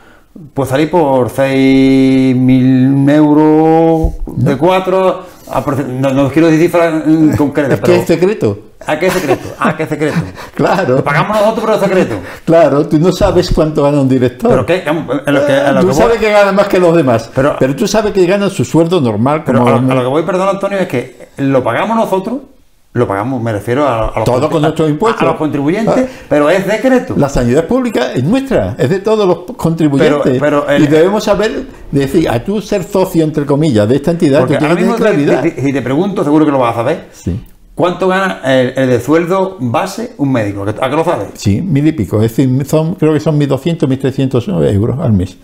pues 0.54 0.70
salir 0.70 0.90
por 0.90 1.28
6.000 1.28 3.11
euros 3.11 4.12
de 4.26 4.56
4 4.56 5.32
no, 5.88 6.11
no 6.12 6.30
quiero 6.30 6.49
decir 6.49 6.66
cifras 6.66 7.02
concretas. 7.37 7.78
¿Es 7.78 7.84
que 7.84 7.96
es 7.96 8.06
secreto? 8.06 8.58
¿A 8.87 8.99
qué 8.99 9.11
secreto? 9.11 9.49
¿A 9.58 9.76
qué 9.76 9.87
secreto? 9.87 10.16
claro. 10.54 10.96
Lo 10.96 11.04
pagamos 11.04 11.37
nosotros, 11.37 11.64
pero 11.64 11.75
es 11.75 11.80
secreto. 11.80 12.14
Claro, 12.44 12.87
tú 12.88 12.99
no 12.99 13.12
sabes 13.12 13.52
cuánto 13.52 13.82
gana 13.82 14.00
un 14.00 14.08
director. 14.08 14.50
Pero 14.50 14.66
qué, 14.66 14.82
lo 15.30 15.46
que, 15.46 15.52
a 15.52 15.72
lo 15.72 15.80
tú 15.82 15.88
que 15.88 15.94
sabes 15.94 16.18
que 16.18 16.30
gana 16.30 16.52
más 16.52 16.68
que 16.68 16.78
los 16.78 16.96
demás. 16.96 17.30
Pero, 17.34 17.56
pero 17.58 17.76
tú 17.76 17.87
sabes 17.87 18.12
que 18.12 18.25
gana 18.26 18.49
su 18.49 18.64
sueldo 18.64 19.00
normal. 19.00 19.42
Pero 19.44 19.66
a, 19.66 19.80
lo 19.80 20.00
que 20.00 20.08
voy, 20.08 20.22
perdón, 20.22 20.49
Antonio, 20.49 20.78
es 20.78 20.88
que 20.88 21.28
lo 21.38 21.62
pagamos 21.62 21.96
nosotros 21.96 22.38
lo 22.94 23.08
pagamos, 23.08 23.42
me 23.42 23.52
refiero 23.52 23.88
a, 23.88 24.12
los, 24.16 24.25
Todo 24.25 24.50
con 24.50 24.61
nuestros 24.61 24.90
impuestos. 24.90 25.22
A 25.22 25.26
los 25.26 25.37
contribuyentes, 25.37 25.96
ah. 25.96 26.25
pero 26.28 26.50
es 26.50 26.66
decreto. 26.66 27.14
La 27.16 27.30
sanidad 27.30 27.66
pública 27.66 28.12
es 28.12 28.22
nuestra, 28.22 28.75
es 28.78 28.90
de 28.90 28.99
todos 28.99 29.26
los 29.26 29.56
contribuyentes. 29.56 30.38
Pero, 30.38 30.66
y 30.78 30.87
debemos 30.87 31.25
saber, 31.25 31.66
decir, 31.90 32.28
a 32.28 32.44
tú 32.44 32.61
ser 32.61 32.84
socio, 32.84 33.25
entre 33.25 33.46
comillas, 33.46 33.88
de 33.88 33.96
esta 33.96 34.11
entidad, 34.11 34.46
tú 34.46 34.54
tienes 34.58 34.94
claridad. 34.96 35.42
Si 35.42 35.72
te, 35.72 35.80
pregunto, 35.80 36.22
seguro 36.22 36.44
que 36.44 36.52
lo 36.52 36.58
vas 36.58 36.75
a 36.75 36.80
saber. 36.80 37.08
Sí. 37.12 37.40
¿Cuánto 37.75 38.06
gana 38.08 38.42
el, 38.44 38.75
de 38.75 39.00
sueldo 39.00 39.56
base 39.58 40.12
un 40.18 40.30
médico? 40.30 40.62
¿A 40.62 40.90
qué 40.90 40.96
lo 40.96 41.04
sabes? 41.04 41.28
Sí, 41.34 41.62
mil 41.62 41.87
y 41.87 41.92
pico. 41.92 42.22
Es 42.22 42.37
decir, 42.37 42.66
son, 42.66 42.96
creo 42.96 43.14
que 43.14 43.20
son 43.20 43.40
1.200, 43.40 43.88
1.300 43.88 44.72
euros 44.75 44.99
al 45.00 45.14
mes. 45.14 45.38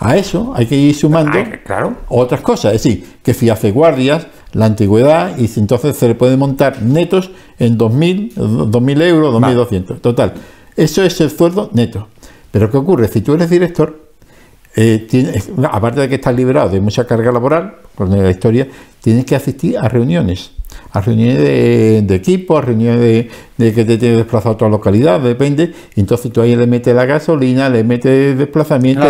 A 0.00 0.16
eso 0.16 0.52
hay 0.54 0.66
que 0.66 0.76
ir 0.76 0.94
sumando 0.94 1.38
claro. 1.64 1.96
otras 2.08 2.40
cosas. 2.40 2.74
Es 2.74 2.82
decir, 2.82 3.04
que 3.22 3.34
si 3.34 3.50
hace 3.50 3.72
guardias, 3.72 4.26
la 4.52 4.66
antigüedad, 4.66 5.36
y 5.36 5.50
entonces 5.58 5.96
se 5.96 6.08
le 6.08 6.14
puede 6.14 6.36
montar 6.36 6.82
netos 6.82 7.30
en 7.58 7.76
2.000, 7.76 8.34
2.000 8.34 9.02
euros, 9.02 9.34
2.200. 9.34 10.00
Total. 10.00 10.34
Eso 10.76 11.02
es 11.02 11.20
el 11.20 11.30
sueldo 11.30 11.70
neto. 11.72 12.08
Pero 12.50 12.70
¿qué 12.70 12.76
ocurre? 12.76 13.08
Si 13.08 13.20
tú 13.20 13.34
eres 13.34 13.50
director, 13.50 14.07
eh, 14.76 15.06
aparte 15.70 16.00
de 16.00 16.08
que 16.08 16.16
estás 16.16 16.34
liberado 16.34 16.68
de 16.68 16.80
mucha 16.80 17.06
carga 17.06 17.32
laboral, 17.32 17.76
con 17.94 18.10
la 18.10 18.30
historia, 18.30 18.68
tienes 19.00 19.24
que 19.24 19.34
asistir 19.34 19.76
a 19.78 19.88
reuniones 19.88 20.52
a 20.92 21.00
reuniones 21.00 21.38
de, 21.38 22.14
equipo, 22.14 22.56
a 22.56 22.62
reuniones 22.62 23.00
de, 23.56 23.74
que 23.74 23.84
te 23.84 23.98
tienes 23.98 24.18
desplazado 24.18 24.50
a 24.50 24.52
otra 24.54 24.68
localidad, 24.68 25.20
depende. 25.20 25.72
Entonces 25.96 26.32
tú 26.32 26.40
ahí 26.40 26.56
le 26.56 26.66
metes 26.66 26.94
la 26.94 27.04
gasolina, 27.04 27.68
le 27.68 27.84
metes 27.84 28.38
desplazamiento, 28.38 29.06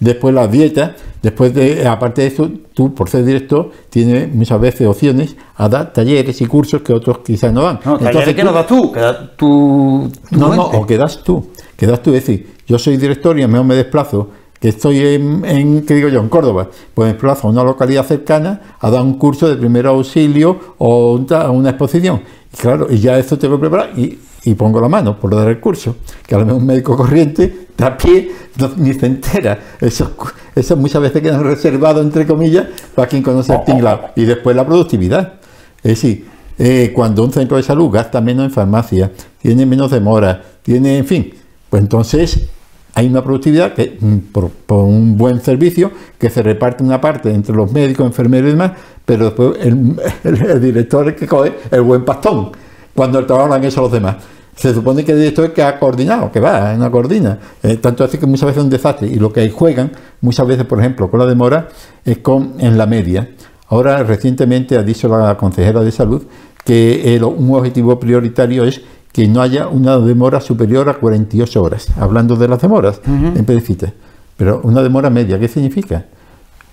después 0.00 0.34
la 0.34 0.46
dieta. 0.46 0.96
Después 1.22 1.54
de, 1.54 1.86
aparte 1.88 2.20
de 2.20 2.28
eso, 2.28 2.50
tú 2.74 2.94
por 2.94 3.08
ser 3.08 3.24
director 3.24 3.70
tienes 3.88 4.32
muchas 4.34 4.60
veces 4.60 4.86
opciones 4.86 5.36
a 5.56 5.70
dar 5.70 5.90
talleres 5.90 6.38
y 6.42 6.46
cursos 6.46 6.82
que 6.82 6.92
otros 6.92 7.20
quizás 7.24 7.50
no 7.50 7.62
dan. 7.62 7.80
No, 7.82 7.98
Entonces, 7.98 8.34
¿qué 8.34 8.44
no 8.44 8.52
das 8.52 8.66
tú? 8.66 8.92
tú, 9.36 10.12
no, 10.32 10.54
no, 10.54 10.64
o 10.64 10.86
quedas 10.86 11.22
tú. 11.24 11.48
Quedas 11.78 12.02
tú, 12.02 12.10
es 12.14 12.26
decir, 12.26 12.54
yo 12.66 12.78
soy 12.78 12.98
director 12.98 13.38
y 13.38 13.42
a 13.42 13.48
mejor 13.48 13.66
me 13.66 13.74
desplazo 13.74 14.30
que 14.64 14.70
estoy 14.70 14.98
en, 14.98 15.84
¿qué 15.84 15.92
digo 15.92 16.08
yo?, 16.08 16.20
en 16.20 16.30
Córdoba, 16.30 16.70
pues 16.94 17.04
me 17.04 17.12
desplazo 17.12 17.48
a 17.48 17.50
una 17.50 17.62
localidad 17.62 18.06
cercana 18.06 18.62
a 18.80 18.88
dar 18.88 19.02
un 19.02 19.18
curso 19.18 19.46
de 19.46 19.56
primer 19.56 19.86
auxilio 19.86 20.58
o 20.78 21.16
una 21.16 21.68
exposición. 21.68 22.22
Y 22.50 22.56
claro, 22.56 22.86
y 22.90 22.98
ya 22.98 23.18
esto 23.18 23.38
tengo 23.38 23.56
que 23.56 23.60
preparar 23.60 23.90
y, 23.94 24.54
pongo 24.54 24.80
la 24.80 24.88
mano 24.88 25.20
por 25.20 25.36
dar 25.36 25.48
el 25.48 25.60
curso. 25.60 25.96
Que 26.26 26.34
a 26.34 26.38
lo 26.38 26.46
mejor 26.46 26.62
un 26.62 26.66
médico 26.66 26.96
corriente 26.96 27.66
de 27.76 27.84
a 27.84 27.94
pie 27.94 28.32
ni 28.78 28.94
se 28.94 29.04
entera. 29.04 29.58
Eso, 29.78 30.12
eso 30.54 30.76
muchas 30.78 31.02
veces 31.02 31.20
queda 31.20 31.42
reservado, 31.42 32.00
entre 32.00 32.26
comillas, 32.26 32.64
para 32.94 33.06
quien 33.06 33.22
conoce 33.22 33.52
el 33.52 33.64
tinglado. 33.64 34.12
Y 34.16 34.24
después 34.24 34.56
la 34.56 34.64
productividad. 34.64 35.34
Es 35.82 36.00
decir, 36.00 36.26
eh, 36.58 36.90
cuando 36.94 37.22
un 37.22 37.32
centro 37.32 37.58
de 37.58 37.62
salud 37.62 37.90
gasta 37.90 38.22
menos 38.22 38.46
en 38.46 38.50
farmacia, 38.50 39.12
tiene 39.42 39.66
menos 39.66 39.90
demora, 39.90 40.42
tiene, 40.62 40.96
en 40.96 41.04
fin, 41.04 41.34
pues 41.68 41.82
entonces 41.82 42.48
hay 42.94 43.08
una 43.08 43.22
productividad 43.22 43.74
que 43.74 43.96
mm, 44.00 44.16
por, 44.32 44.50
un 44.68 45.16
buen 45.18 45.40
servicio 45.40 45.90
que 46.18 46.30
se 46.30 46.42
reparte 46.42 46.84
una 46.84 47.00
parte 47.00 47.32
entre 47.32 47.54
los 47.54 47.72
médicos, 47.72 48.06
enfermeros 48.06 48.48
y 48.48 48.52
demás, 48.52 48.72
pero 49.04 49.26
después 49.26 49.58
el, 49.60 50.60
director 50.60 51.08
es 51.08 51.16
que 51.16 51.26
coge 51.26 51.52
el 51.70 51.82
buen 51.82 52.04
pastón 52.04 52.52
cuando 52.94 53.24
trabajan 53.26 53.64
eso 53.64 53.82
los 53.82 53.92
demás. 53.92 54.16
Se 54.56 54.72
supone 54.72 55.04
que 55.04 55.10
el 55.10 55.18
director 55.18 55.46
es 55.46 55.50
que 55.50 55.62
ha 55.64 55.80
coordinado, 55.80 56.30
que 56.30 56.38
va, 56.38 56.74
no 56.74 56.88
coordina. 56.88 57.38
Eh, 57.60 57.76
tanto 57.78 58.04
así 58.04 58.18
que 58.18 58.26
muchas 58.26 58.46
veces 58.46 58.58
es 58.58 58.64
un 58.64 58.70
desastre. 58.70 59.08
Y 59.08 59.16
lo 59.16 59.32
que 59.32 59.50
juegan, 59.50 59.90
muchas 60.20 60.46
veces, 60.46 60.64
por 60.64 60.78
ejemplo, 60.78 61.10
con 61.10 61.18
la 61.18 61.26
demora, 61.26 61.68
es 62.04 62.18
con 62.18 62.54
en 62.60 62.78
la 62.78 62.86
media. 62.86 63.30
Ahora, 63.66 64.04
recientemente 64.04 64.78
ha 64.78 64.84
dicho 64.84 65.08
la 65.08 65.36
consejera 65.36 65.80
de 65.80 65.90
salud 65.90 66.22
que 66.64 67.20
un 67.20 67.52
objetivo 67.54 67.98
prioritario 67.98 68.64
es 68.64 68.80
que 69.14 69.28
no 69.28 69.40
haya 69.40 69.68
una 69.68 69.96
demora 70.00 70.40
superior 70.40 70.88
a 70.88 70.94
48 70.94 71.62
horas, 71.62 71.86
hablando 71.96 72.34
de 72.34 72.48
las 72.48 72.60
demoras 72.60 73.00
en 73.06 73.44
pedicita. 73.44 73.92
Pero 74.36 74.60
una 74.64 74.82
demora 74.82 75.08
media, 75.08 75.38
¿qué 75.38 75.46
significa? 75.46 76.06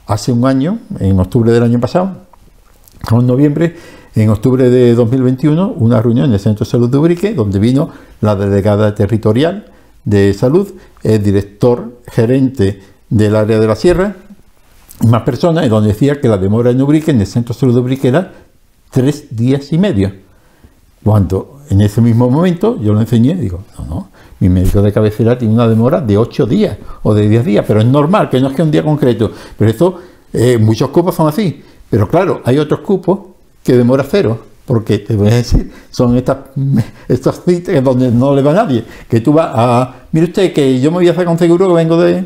Hace 0.08 0.32
un 0.32 0.44
año, 0.48 0.80
en 1.00 1.20
octubre 1.20 1.52
del 1.52 1.62
año 1.62 1.80
pasado, 1.80 2.18
en 3.12 3.28
noviembre, 3.28 3.76
en 4.16 4.32
octubre 4.32 4.72
de 4.72 4.96
2021, 4.96 5.76
una 5.78 6.02
reunión 6.02 6.26
en 6.30 6.34
el 6.34 6.40
Centro 6.40 6.66
de 6.66 6.72
Salud 6.72 6.90
de 6.90 6.98
Ubrique, 6.98 7.36
donde 7.36 7.60
vino 7.60 7.92
la 8.22 8.36
delegada 8.36 8.96
territorial 8.96 9.68
de 10.04 10.34
salud, 10.34 10.68
el 11.04 11.22
director 11.22 12.00
gerente 12.08 12.82
del 13.08 13.36
área 13.36 13.60
de 13.60 13.68
la 13.68 13.76
sierra, 13.76 14.16
más 15.08 15.22
personas, 15.22 15.68
y 15.68 15.70
donde 15.70 15.90
decía 15.90 16.20
que 16.20 16.28
la 16.28 16.40
demora 16.40 16.72
en 16.72 16.82
Ubrique, 16.82 17.12
en 17.12 17.22
el 17.22 17.28
Centro 17.28 17.54
de 17.54 17.60
Salud 17.60 17.76
de 17.76 17.82
Ubrique, 17.82 18.08
era 18.08 18.32
tres 18.90 19.28
días 19.30 19.72
y 19.72 19.78
medio. 19.78 20.31
Cuando 21.04 21.62
en 21.70 21.82
ese 21.82 22.02
mismo 22.02 22.30
momento 22.30 22.80
yo 22.82 22.94
lo 22.94 23.02
enseñé, 23.02 23.36
digo, 23.36 23.62
no, 23.78 23.86
no, 23.86 24.10
mi 24.40 24.50
médico 24.50 24.82
de 24.82 24.92
cabecera 24.92 25.38
tiene 25.38 25.54
una 25.54 25.68
demora 25.68 26.02
de 26.02 26.18
8 26.18 26.46
días 26.46 26.78
o 27.04 27.14
de 27.14 27.28
10 27.30 27.46
días, 27.46 27.66
pero 27.68 27.80
es 27.80 27.86
normal, 27.86 28.30
que 28.30 28.40
no 28.40 28.50
es 28.50 28.56
que 28.56 28.62
un 28.62 28.72
día 28.72 28.84
concreto. 28.84 29.32
Pero 29.58 29.70
esto, 29.72 30.00
eh, 30.34 30.58
muchos 30.58 30.90
cupos 30.90 31.16
son 31.16 31.28
así. 31.28 31.64
Pero 31.90 32.08
claro, 32.08 32.42
hay 32.44 32.58
otros 32.58 32.82
cupos 32.82 33.20
que 33.64 33.78
demora 33.78 34.04
cero, 34.10 34.40
porque 34.66 35.00
te 35.00 35.16
voy 35.16 35.28
a 35.30 35.36
decir, 35.36 35.72
son 35.90 36.18
estas, 36.18 36.38
estas 37.08 37.42
citas 37.44 37.84
donde 37.84 38.12
no 38.12 38.36
le 38.36 38.42
va 38.42 38.54
nadie. 38.54 38.84
Que 39.10 39.22
tú 39.22 39.34
vas 39.34 39.52
a, 39.54 39.96
mire 40.12 40.28
usted, 40.28 40.54
que 40.54 40.80
yo 40.80 40.92
me 40.92 40.98
voy 40.98 41.08
a 41.08 41.12
hacer 41.12 41.26
con 41.26 41.38
seguro 41.38 41.68
que 41.68 41.74
vengo 41.74 42.02
de, 42.02 42.26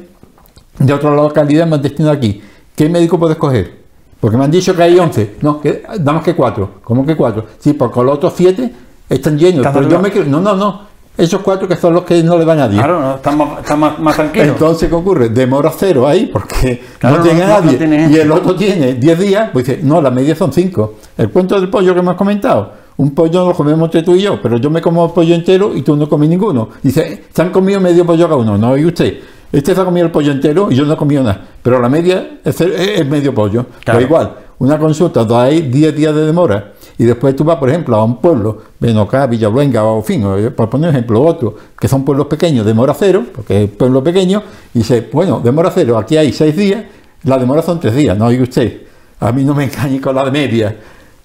de 0.80 0.94
otra 0.94 1.14
localidad, 1.14 1.68
me 1.68 1.76
han 1.76 1.82
destinado 1.82 2.14
aquí. 2.14 2.42
¿Qué 2.76 2.90
médico 2.90 3.20
puedes 3.20 3.38
coger? 3.38 3.85
Porque 4.26 4.38
me 4.38 4.46
han 4.46 4.50
dicho 4.50 4.76
que 4.76 4.82
hay 4.82 4.98
11. 4.98 5.36
No, 5.42 5.62
que, 5.62 5.84
damos 6.00 6.24
que 6.24 6.34
4. 6.34 6.70
¿Cómo 6.84 7.06
que 7.06 7.16
4? 7.16 7.46
Sí, 7.60 7.74
porque 7.74 8.02
los 8.02 8.16
otros 8.16 8.34
7 8.36 8.74
están 9.08 9.38
llenos. 9.38 9.68
Pero 9.72 9.88
yo 9.88 10.00
me 10.00 10.10
quiero. 10.10 10.28
No, 10.28 10.42
no, 10.42 10.56
no. 10.56 10.82
Esos 11.16 11.42
cuatro 11.42 11.68
que 11.68 11.76
son 11.76 11.94
los 11.94 12.06
que 12.06 12.24
no 12.24 12.36
le 12.36 12.44
van 12.44 12.58
a 12.58 12.66
nadie. 12.66 12.80
Claro, 12.80 13.00
no, 13.00 13.16
están, 13.18 13.38
más, 13.38 14.00
más, 14.00 14.16
tranquilos. 14.16 14.48
Entonces, 14.48 14.90
¿qué 14.90 14.96
ocurre? 14.96 15.30
Demora 15.30 15.72
cero 15.78 16.08
ahí 16.08 16.26
porque 16.26 16.82
no 17.04 17.22
tiene 17.22 17.44
a 17.44 17.62
nadie. 17.62 18.08
y 18.10 18.16
el 18.16 18.32
otro 18.32 18.56
tiene 18.56 18.96
10 18.96 19.20
días, 19.20 19.52
pues 19.54 19.68
dice, 19.68 19.82
no, 19.84 20.02
la 20.02 20.10
media 20.10 20.36
son 20.36 20.52
5. 20.52 20.94
El 21.20 21.30
cuento 21.30 21.60
del 21.60 21.70
pollo 21.70 21.94
que 21.94 22.02
me 22.02 22.10
has 22.10 22.18
comentado. 22.18 22.72
Un 22.98 23.14
pollo 23.14 23.46
lo 23.46 23.54
comemos 23.54 23.86
entre 23.86 24.02
tú 24.02 24.16
y 24.16 24.24
yo, 24.24 24.42
pero 24.42 24.58
yo 24.58 24.72
me 24.72 24.82
como 24.82 25.14
pollo 25.14 25.36
entero 25.36 25.76
y 25.76 25.84
tú 25.84 25.96
no 25.96 26.10
comí 26.10 26.28
ninguno. 26.28 26.70
Dice, 26.82 27.26
se 27.32 27.42
han 27.44 27.52
comido 27.52 27.80
medio 27.80 28.04
pollo 28.08 28.26
cada 28.26 28.38
uno. 28.38 28.58
No, 28.58 28.76
y 28.76 28.86
usted. 28.86 29.20
Este 29.56 29.74
se 29.74 29.80
ha 29.80 29.86
comido 29.86 30.06
el 30.06 30.12
pollo 30.12 30.34
entero 30.34 30.70
y 30.70 30.76
yo 30.76 30.84
no 30.86 30.94
he 30.94 30.98
comido 30.98 31.24
nada. 31.24 31.42
Pero 31.64 31.80
la 31.80 31.88
media 31.88 32.40
es, 32.44 32.60
medio 33.08 33.34
pollo. 33.34 33.66
Claro. 33.84 34.02
igual, 34.02 34.36
una 34.60 34.78
consulta, 34.78 35.26
hay 35.42 35.62
10 35.62 35.96
días 35.96 36.14
de 36.14 36.26
demora 36.26 36.74
y 36.98 37.06
después 37.06 37.36
tú 37.38 37.46
vas, 37.46 37.56
por 37.56 37.70
ejemplo, 37.70 37.96
a 37.96 38.04
un 38.04 38.18
pueblo, 38.18 38.58
Benocá, 38.80 39.28
Villaluenga, 39.28 39.84
o 39.86 40.02
fin, 40.02 40.24
por 40.56 40.70
poner 40.70 40.90
un 40.90 40.96
ejemplo, 40.96 41.22
otro, 41.22 41.56
que 41.80 41.88
son 41.88 42.04
pueblos 42.04 42.28
pequeños, 42.28 42.66
demora 42.66 42.94
cero, 42.94 43.24
porque 43.34 43.64
es 43.64 43.70
pueblo 43.70 44.04
pequeño, 44.04 44.44
y 44.74 44.80
dice, 44.80 45.10
bueno, 45.12 45.42
demora 45.44 45.72
cero, 45.74 45.98
aquí 45.98 46.18
hay 46.18 46.32
seis 46.32 46.56
días, 46.56 46.84
la 47.24 47.38
demora 47.38 47.62
son 47.62 47.80
tres 47.80 47.96
días, 47.96 48.18
no 48.18 48.26
oiga 48.26 48.44
usted, 48.44 48.82
a 49.20 49.32
mí 49.32 49.44
no 49.44 49.54
me 49.54 49.66
engañe 49.66 50.00
con 50.00 50.16
la 50.16 50.26
de 50.26 50.32
media. 50.32 50.78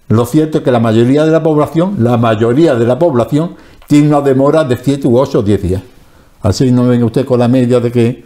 Lo 0.08 0.26
cierto 0.26 0.58
es 0.58 0.64
que 0.64 0.72
la 0.72 0.80
mayoría 0.80 1.24
de 1.24 1.30
la 1.30 1.42
población, 1.42 1.96
la 1.98 2.16
mayoría 2.16 2.74
de 2.74 2.86
la 2.86 2.98
población, 2.98 3.54
tiene 3.86 4.08
una 4.08 4.20
demora 4.20 4.64
de 4.64 4.76
siete 4.76 5.06
u 5.06 5.18
ocho 5.18 5.38
o 5.38 5.42
diez 5.42 5.62
días. 5.62 5.82
Así 6.42 6.70
no 6.72 6.86
venga 6.86 7.04
usted 7.04 7.24
con 7.24 7.38
la 7.38 7.48
media 7.48 7.80
de 7.80 7.92
que 7.92 8.24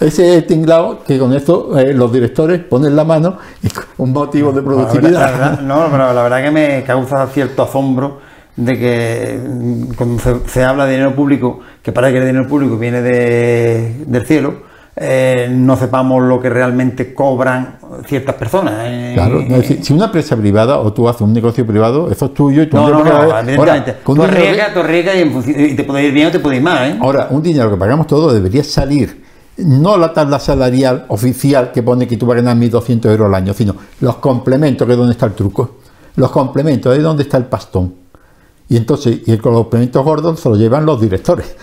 ese 0.00 0.28
es 0.30 0.36
el 0.38 0.46
tinglado 0.46 1.02
que 1.04 1.18
con 1.18 1.32
esto 1.34 1.78
eh, 1.78 1.92
los 1.92 2.12
directores 2.12 2.60
ponen 2.60 2.96
la 2.96 3.04
mano 3.04 3.36
y 3.62 3.68
un 3.98 4.12
motivo 4.12 4.52
de 4.52 4.62
productividad. 4.62 5.60
no, 5.60 5.86
pero 5.90 6.12
la 6.12 6.22
verdad 6.22 6.42
que 6.42 6.50
me 6.50 6.82
causa 6.84 7.26
cierto 7.28 7.62
asombro 7.62 8.18
de 8.56 8.78
que 8.78 9.38
mm, 9.48 9.94
cuando 9.94 10.22
se, 10.22 10.48
se 10.48 10.64
habla 10.64 10.84
de 10.86 10.92
dinero 10.92 11.14
público, 11.14 11.60
que 11.82 11.92
parece 11.92 12.14
que 12.14 12.18
el 12.20 12.26
dinero 12.26 12.46
público 12.48 12.76
viene 12.78 13.00
de- 13.02 14.04
del 14.06 14.26
cielo, 14.26 14.54
eh, 15.02 15.48
no 15.50 15.78
sepamos 15.78 16.22
lo 16.22 16.38
que 16.38 16.50
realmente 16.50 17.14
cobran 17.14 17.78
ciertas 18.06 18.34
personas. 18.34 18.74
eh. 18.84 19.12
Claro, 19.14 19.40
no, 19.40 19.62
si 19.62 19.94
una 19.94 20.04
empresa 20.06 20.36
privada 20.36 20.78
o 20.78 20.92
tú 20.92 21.08
haces 21.08 21.22
un 21.22 21.32
negocio 21.32 21.66
privado, 21.66 22.10
eso 22.10 22.26
es 22.26 22.34
tuyo 22.34 22.62
y 22.62 22.66
tú 22.66 22.76
no, 22.76 22.90
no, 22.90 23.02
no, 23.02 23.10
Ahora, 23.10 23.40
evidentemente. 23.40 23.96
con 24.04 24.16
Tú 24.16 24.24
arriesgas, 24.24 24.74
tú 24.74 24.80
arriesgas 24.80 25.16
y, 25.46 25.74
te 25.74 25.84
puede 25.84 26.04
ir 26.04 26.12
bien 26.12 26.26
o 26.26 26.30
te 26.30 26.38
puede 26.38 26.56
ir 26.56 26.62
mal, 26.62 26.90
¿eh? 26.90 26.98
Ahora, 27.00 27.28
un 27.30 27.42
dinero 27.42 27.70
que 27.70 27.78
pagamos 27.78 28.06
todos 28.06 28.34
debería 28.34 28.62
salir, 28.62 29.24
no 29.56 29.96
la 29.96 30.12
tabla 30.12 30.38
salarial 30.38 31.06
oficial 31.08 31.72
que 31.72 31.82
pone 31.82 32.06
que 32.06 32.18
tú 32.18 32.26
vas 32.26 32.36
a 32.36 32.42
ganar 32.42 32.58
1.200 32.58 33.06
euros 33.06 33.26
al 33.26 33.34
año, 33.34 33.54
sino 33.54 33.76
los 34.00 34.16
complementos, 34.16 34.86
que 34.86 34.92
es 34.92 34.98
donde 34.98 35.12
está 35.12 35.24
el 35.24 35.32
truco. 35.32 35.76
Los 36.16 36.30
complementos, 36.30 36.94
es 36.94 37.02
donde 37.02 37.22
está 37.22 37.38
el 37.38 37.46
pastón. 37.46 37.94
Y 38.68 38.76
entonces, 38.76 39.20
y 39.24 39.38
con 39.38 39.54
los 39.54 39.62
complementos 39.62 40.04
gordos 40.04 40.40
se 40.40 40.48
los 40.50 40.58
llevan 40.58 40.84
los 40.84 41.00
directores. 41.00 41.56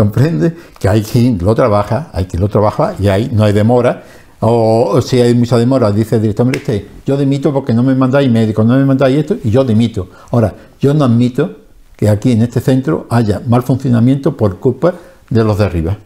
¿Comprende? 0.00 0.56
Que 0.78 0.88
hay 0.88 1.02
quien 1.02 1.36
lo 1.42 1.54
trabaja, 1.54 2.08
hay 2.14 2.24
quien 2.24 2.40
lo 2.40 2.48
trabaja 2.48 2.94
y 2.98 3.08
ahí 3.08 3.30
no 3.34 3.44
hay 3.44 3.52
demora. 3.52 4.02
O, 4.40 4.92
o 4.92 5.02
si 5.02 5.20
hay 5.20 5.34
mucha 5.34 5.58
demora, 5.58 5.92
dice 5.92 6.18
"Mire 6.18 6.30
usted, 6.30 6.84
yo 7.04 7.18
dimito 7.18 7.52
porque 7.52 7.74
no 7.74 7.82
me 7.82 7.94
mandáis 7.94 8.30
médico, 8.30 8.64
no 8.64 8.78
me 8.78 8.84
mandáis 8.86 9.18
esto 9.18 9.36
y 9.44 9.50
yo 9.50 9.62
dimito. 9.62 10.08
Ahora, 10.30 10.54
yo 10.80 10.94
no 10.94 11.04
admito 11.04 11.54
que 11.98 12.08
aquí 12.08 12.32
en 12.32 12.40
este 12.40 12.62
centro 12.62 13.06
haya 13.10 13.42
mal 13.46 13.62
funcionamiento 13.62 14.34
por 14.38 14.58
culpa 14.58 14.94
de 15.28 15.44
los 15.44 15.58
de 15.58 15.64
arriba. 15.66 15.98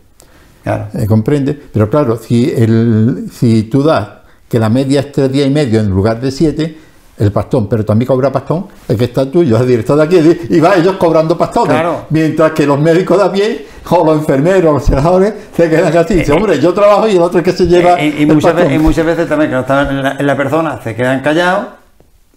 Claro. 0.64 0.88
¿Eh, 0.94 1.06
¿Comprende? 1.06 1.54
Pero 1.54 1.88
claro, 1.88 2.16
si, 2.16 2.50
el, 2.50 3.28
si 3.32 3.62
tú 3.62 3.84
das 3.84 4.08
que 4.48 4.58
la 4.58 4.70
media 4.70 4.98
es 4.98 5.12
tres 5.12 5.30
días 5.30 5.46
y 5.46 5.50
medio 5.50 5.78
en 5.78 5.88
lugar 5.88 6.20
de 6.20 6.32
siete, 6.32 6.76
el 7.16 7.30
pastón, 7.30 7.68
pero 7.68 7.84
también 7.84 8.06
cobra 8.08 8.32
pastón, 8.32 8.66
el 8.88 8.96
que 8.96 9.04
está 9.04 9.30
tuyo, 9.30 9.56
el 9.56 9.66
director 9.66 9.96
de 9.96 10.02
aquí, 10.02 10.46
y 10.50 10.60
va 10.60 10.74
ellos 10.74 10.96
cobrando 10.96 11.38
pastones. 11.38 11.74
Claro. 11.74 12.06
Mientras 12.10 12.52
que 12.52 12.66
los 12.66 12.80
médicos 12.80 13.18
de 13.18 13.24
a 13.24 13.32
pie, 13.32 13.66
o 13.90 14.04
los 14.04 14.18
enfermeros, 14.18 14.74
los 14.74 14.84
senadores, 14.84 15.32
se 15.56 15.70
quedan 15.70 15.96
así. 15.96 16.14
Dice, 16.14 16.32
hombre, 16.32 16.58
yo 16.60 16.72
trabajo 16.74 17.06
y 17.06 17.12
el 17.12 17.22
otro 17.22 17.38
es 17.38 17.44
que 17.44 17.52
se 17.52 17.66
lleva. 17.66 18.00
Eh, 18.00 18.22
y, 18.22 18.26
muchas 18.26 18.52
pastón". 18.52 18.56
veces, 18.56 18.74
y 18.74 18.78
muchas 18.82 19.06
veces 19.06 19.28
también 19.28 19.50
que 19.50 19.54
no 19.54 19.60
están 19.60 19.88
en 19.88 20.02
la, 20.02 20.16
en 20.18 20.26
la 20.26 20.36
persona, 20.36 20.80
se 20.82 20.94
quedan 20.94 21.20
callados 21.20 21.66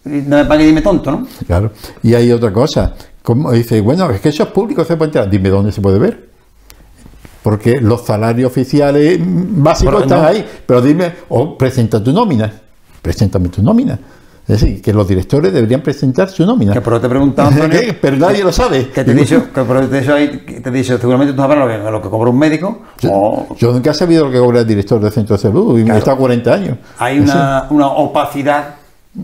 y 0.04 0.22
no 0.22 0.36
me 0.36 0.44
pague 0.44 0.64
dime 0.64 0.80
tonto, 0.82 1.10
¿no? 1.10 1.26
Claro. 1.46 1.72
Y 2.02 2.14
hay 2.14 2.30
otra 2.32 2.52
cosa. 2.52 2.94
Como 3.22 3.52
dice, 3.52 3.80
bueno, 3.80 4.08
es 4.10 4.20
que 4.20 4.30
eso 4.30 4.44
es 4.44 4.48
público, 4.50 4.84
se 4.84 4.96
puede 4.96 5.08
entrar. 5.08 5.28
Dime 5.28 5.48
dónde 5.48 5.72
se 5.72 5.80
puede 5.80 5.98
ver. 5.98 6.28
Porque 7.42 7.80
los 7.80 8.04
salarios 8.04 8.50
oficiales 8.50 9.18
básicos 9.20 9.94
Pero 9.94 10.04
están 10.04 10.22
no. 10.22 10.28
ahí. 10.28 10.46
Pero 10.66 10.80
dime, 10.80 11.12
o 11.28 11.58
presenta 11.58 12.02
tu 12.02 12.12
nómina. 12.12 12.52
Preséntame 13.02 13.48
tu 13.48 13.62
nómina. 13.62 13.98
Es 14.48 14.62
decir, 14.62 14.80
que 14.80 14.94
los 14.94 15.06
directores 15.06 15.52
deberían 15.52 15.82
presentar 15.82 16.30
su 16.30 16.46
nómina. 16.46 16.72
Que 16.72 16.80
por 16.80 16.94
eso 16.94 17.02
te 17.02 17.06
he 17.06 17.10
preguntado, 17.10 17.48
Antonio, 17.52 17.80
¿Qué? 17.80 17.92
Pero 17.92 18.16
nadie 18.16 18.42
lo 18.42 18.50
sabe. 18.50 18.88
que 18.88 19.04
te 19.04 19.10
he 19.10 19.14
dicho, 19.14 19.52
que 19.52 19.60
eso 19.60 19.88
te 19.88 20.10
ahí, 20.12 20.42
dicho, 20.72 20.96
seguramente 20.98 21.34
tú 21.34 21.40
sabrás 21.42 21.58
lo 21.58 21.68
que, 21.84 21.90
lo 21.90 22.00
que 22.02 22.08
cobra 22.08 22.30
un 22.30 22.38
médico, 22.38 22.78
o 23.08 23.54
Yo 23.58 23.72
nunca 23.72 23.90
he 23.90 23.94
sabido 23.94 24.24
lo 24.24 24.30
que 24.32 24.38
cobra 24.38 24.60
el 24.60 24.66
director 24.66 24.98
del 25.00 25.12
centro 25.12 25.36
de 25.36 25.42
salud 25.42 25.74
y 25.74 25.80
me 25.80 25.84
Claro. 25.84 25.98
está 25.98 26.16
40 26.16 26.52
años. 26.54 26.78
hay 26.98 27.20
una, 27.20 27.66
una 27.70 27.88
opacidad 27.88 28.74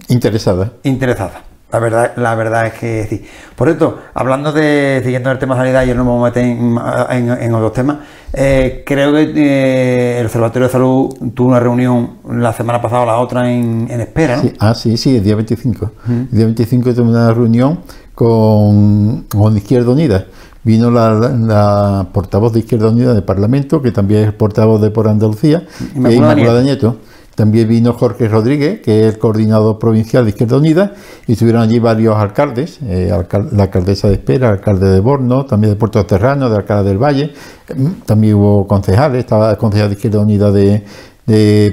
Interesada. 0.09 0.73
interesada. 0.83 1.43
La 1.75 1.81
verdad, 1.81 2.12
la 2.16 2.35
verdad 2.37 2.66
es 2.69 2.75
que 2.75 3.07
sí. 3.11 3.25
Por 3.57 3.66
cierto, 3.66 3.99
hablando 4.14 4.52
de, 4.52 5.00
siguiendo 5.02 5.28
el 5.33 5.38
tema 5.40 5.57
sanidad, 5.57 5.85
y 5.85 5.93
no 5.93 6.04
me 6.04 6.11
voy 6.11 6.21
a 6.21 6.25
meter 6.26 6.45
en, 6.45 6.78
en- 7.11 7.43
en 7.43 7.54
otros 7.54 7.73
temas, 7.73 7.97
eh, 8.33 8.85
creo 8.87 9.12
que 9.12 9.33
eh, 9.35 10.21
el 10.21 10.26
Observatorio 10.26 10.69
de 10.69 10.73
Salud 10.73 11.14
tuvo 11.35 11.49
una 11.49 11.59
reunión 11.59 12.19
la 12.31 12.52
semana 12.52 12.81
pasada 12.81 13.02
o 13.02 13.07
la 13.07 13.16
otra 13.16 13.50
en, 13.50 13.89
en 13.91 14.00
espera, 14.00 14.37
¿no? 14.37 14.43
Sí, 14.43 14.52
ah, 14.60 14.75
sí, 14.75 14.97
sí, 14.97 15.17
el 15.17 15.25
día 15.25 15.34
25. 15.34 15.91
El 16.08 16.28
día 16.30 16.45
25 16.45 16.95
tuve 16.95 17.08
una 17.08 17.32
reunión 17.32 17.80
con, 18.15 19.23
con 19.28 19.56
Izquierda 19.56 19.91
Unida. 19.91 20.26
Vino 20.63 20.91
la, 20.91 21.10
la 21.13 22.06
portavoz 22.13 22.52
de 22.52 22.60
Izquierda 22.60 22.89
Unida 22.89 23.13
del 23.13 23.23
Parlamento, 23.25 23.82
que 23.82 23.91
también 23.93 24.25
es 24.28 24.32
portavoz 24.32 24.80
de 24.80 24.91
Por 24.91 25.08
Andalucía, 25.08 25.65
Inmaculada 25.95 26.32
Inmaculada 26.34 26.63
Nieto. 26.63 26.97
También 27.34 27.68
vino 27.68 27.92
Jorge 27.94 28.28
Rodríguez, 28.28 28.80
que 28.80 29.06
es 29.06 29.14
el 29.14 29.18
coordinador 29.18 29.78
provincial 29.78 30.25
de 30.25 30.30
Izquierda 30.30 30.56
Unida, 30.56 30.92
y 31.26 31.32
estuvieron 31.32 31.62
allí 31.62 31.78
varios 31.78 32.16
alcaldes, 32.16 32.78
eh, 32.82 33.10
la 33.52 33.62
alcaldesa 33.64 34.08
de 34.08 34.14
Espera, 34.14 34.49
el 34.49 34.54
alcalde 34.54 34.88
de 34.88 35.00
Borno, 35.00 35.44
también 35.44 35.73
de 35.73 35.76
Puerto 35.76 36.04
Terrano, 36.06 36.49
de 36.49 36.56
Alcalá 36.56 36.82
del 36.82 36.99
Valle, 36.99 37.32
Mm, 37.73 38.02
también 38.04 38.34
hubo 38.34 38.66
concejales, 38.66 39.20
estaba 39.20 39.50
el 39.50 39.56
concejal 39.56 39.88
de 39.88 39.94
Izquierda 39.94 40.20
Unida 40.20 40.50
de, 40.52 40.82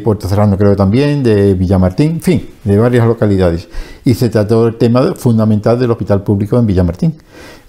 Puerto 0.05 0.29
Serrano 0.29 0.57
creo 0.57 0.77
también, 0.77 1.23
de 1.23 1.53
Villamartín, 1.55 2.11
en 2.11 2.21
fin, 2.21 2.49
de 2.63 2.77
varias 2.77 3.05
localidades. 3.05 3.67
Y 4.05 4.13
se 4.13 4.29
trató 4.29 4.67
el 4.67 4.77
tema 4.77 5.13
fundamental 5.15 5.77
del 5.77 5.91
hospital 5.91 6.23
público 6.23 6.57
en 6.57 6.65
Villamartín. 6.65 7.15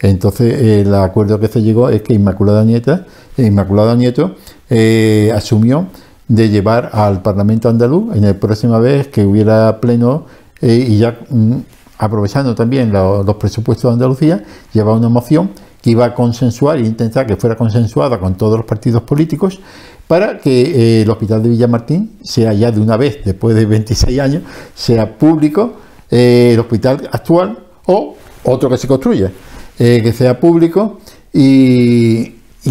Entonces, 0.00 0.62
el 0.62 0.94
acuerdo 0.94 1.40
que 1.40 1.48
se 1.48 1.60
llegó 1.60 1.88
es 1.88 2.02
que 2.02 2.14
Inmaculada 2.14 2.64
Nieta, 2.64 3.06
eh, 3.36 3.46
Inmaculada 3.46 3.96
Nieto 3.96 4.36
eh, 4.70 5.32
asumió 5.34 5.88
de 6.28 6.48
llevar 6.48 6.90
al 6.92 7.20
Parlamento 7.22 7.68
andaluz 7.68 8.14
en 8.16 8.22
la 8.24 8.34
próxima 8.34 8.78
vez 8.78 9.08
que 9.08 9.24
hubiera 9.24 9.80
pleno 9.80 10.24
eh, 10.60 10.86
y 10.88 10.98
ya 10.98 11.18
mm, 11.28 11.56
aprovechando 11.98 12.54
también 12.54 12.92
lo- 12.92 13.22
los 13.22 13.36
presupuestos 13.36 13.90
de 13.90 13.92
Andalucía, 13.94 14.44
lleva 14.72 14.94
una 14.94 15.08
moción 15.08 15.50
que 15.82 15.90
iba 15.90 16.04
a 16.06 16.14
consensuar 16.14 16.78
e 16.78 16.82
intentar 16.86 17.26
que 17.26 17.36
fuera 17.36 17.56
consensuada 17.56 18.18
con 18.18 18.34
todos 18.36 18.56
los 18.56 18.66
partidos 18.66 19.02
políticos 19.02 19.60
para 20.06 20.38
que 20.38 20.62
eh, 20.62 21.02
el 21.02 21.10
hospital 21.10 21.42
de 21.42 21.48
Villamartín 21.50 22.12
sea 22.22 22.52
ya 22.52 22.70
de 22.70 22.80
una 22.80 22.96
vez, 22.96 23.18
después 23.24 23.54
de 23.56 23.66
26 23.66 24.20
años, 24.20 24.42
sea 24.74 25.18
público 25.18 25.74
eh, 26.10 26.50
el 26.54 26.60
hospital 26.60 27.08
actual 27.10 27.58
o 27.86 28.14
otro 28.44 28.68
que 28.68 28.76
se 28.76 28.86
construya, 28.88 29.30
que 29.78 30.12
sea 30.12 30.38
público 30.38 30.98
y 31.32 32.24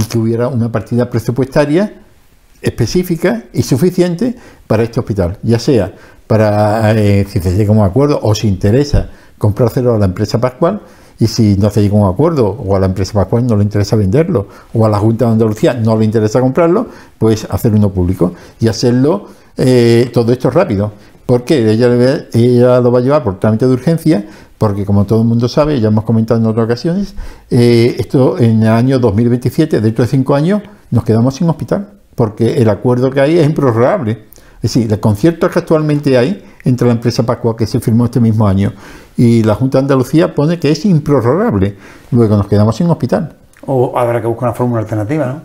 que 0.09 0.17
hubiera 0.17 0.47
una 0.47 0.71
partida 0.71 1.09
presupuestaria 1.09 2.01
específica 2.61 3.43
y 3.53 3.63
suficiente 3.63 4.35
para 4.67 4.83
este 4.83 4.99
hospital, 4.99 5.37
ya 5.43 5.59
sea 5.59 5.93
para, 6.27 6.93
eh, 6.93 7.25
si 7.29 7.39
se 7.39 7.55
llega 7.55 7.73
a 7.73 7.77
un 7.77 7.83
acuerdo 7.83 8.19
o 8.23 8.33
si 8.33 8.47
interesa 8.47 9.09
comprárselo 9.37 9.95
a 9.95 9.97
la 9.97 10.05
empresa 10.05 10.39
Pascual 10.39 10.81
y 11.19 11.27
si 11.27 11.57
no 11.57 11.69
se 11.69 11.81
llega 11.81 11.97
a 11.97 12.01
un 12.01 12.13
acuerdo 12.13 12.47
o 12.47 12.75
a 12.75 12.79
la 12.79 12.85
empresa 12.85 13.13
Pascual 13.13 13.45
no 13.45 13.57
le 13.57 13.63
interesa 13.63 13.95
venderlo 13.95 14.47
o 14.73 14.85
a 14.85 14.89
la 14.89 14.97
Junta 14.97 15.25
de 15.25 15.31
Andalucía 15.31 15.73
no 15.73 15.97
le 15.97 16.05
interesa 16.05 16.39
comprarlo, 16.39 16.87
pues 17.17 17.45
hacer 17.49 17.73
uno 17.73 17.89
público 17.89 18.33
y 18.59 18.67
hacerlo 18.67 19.27
eh, 19.57 20.09
todo 20.13 20.31
esto 20.31 20.49
rápido. 20.49 20.91
Porque 21.25 21.71
ella, 21.71 21.87
ella 22.33 22.79
lo 22.81 22.91
va 22.91 22.99
a 22.99 23.01
llevar 23.01 23.23
por 23.23 23.39
trámite 23.39 23.65
de 23.65 23.73
urgencia, 23.73 24.25
porque 24.57 24.85
como 24.85 25.05
todo 25.05 25.21
el 25.21 25.27
mundo 25.27 25.47
sabe, 25.47 25.79
ya 25.79 25.87
hemos 25.87 26.03
comentado 26.03 26.39
en 26.39 26.45
otras 26.45 26.65
ocasiones, 26.65 27.15
eh, 27.49 27.95
esto 27.99 28.37
en 28.37 28.63
el 28.63 28.69
año 28.69 28.99
2027, 28.99 29.79
dentro 29.79 30.03
de 30.03 30.11
cinco 30.11 30.35
años, 30.35 30.61
nos 30.89 31.03
quedamos 31.03 31.35
sin 31.35 31.49
hospital, 31.49 32.00
porque 32.15 32.61
el 32.61 32.69
acuerdo 32.69 33.09
que 33.11 33.21
hay 33.21 33.37
es 33.37 33.45
improrrogable. 33.45 34.25
Es 34.61 34.73
decir, 34.73 34.91
el 34.91 34.99
concierto 34.99 35.49
que 35.49 35.59
actualmente 35.59 36.17
hay 36.17 36.43
entre 36.63 36.87
la 36.87 36.93
empresa 36.93 37.23
Pascua, 37.23 37.55
que 37.57 37.65
se 37.65 37.79
firmó 37.79 38.05
este 38.05 38.19
mismo 38.19 38.47
año, 38.47 38.73
y 39.17 39.41
la 39.43 39.55
Junta 39.55 39.79
de 39.79 39.83
Andalucía 39.83 40.35
pone 40.35 40.59
que 40.59 40.69
es 40.69 40.85
improrrogable. 40.85 41.75
Luego 42.11 42.37
nos 42.37 42.47
quedamos 42.47 42.75
sin 42.75 42.87
hospital. 42.87 43.35
O 43.65 43.97
habrá 43.97 44.21
que 44.21 44.27
buscar 44.27 44.49
una 44.49 44.55
fórmula 44.55 44.81
alternativa, 44.81 45.25
¿no? 45.25 45.41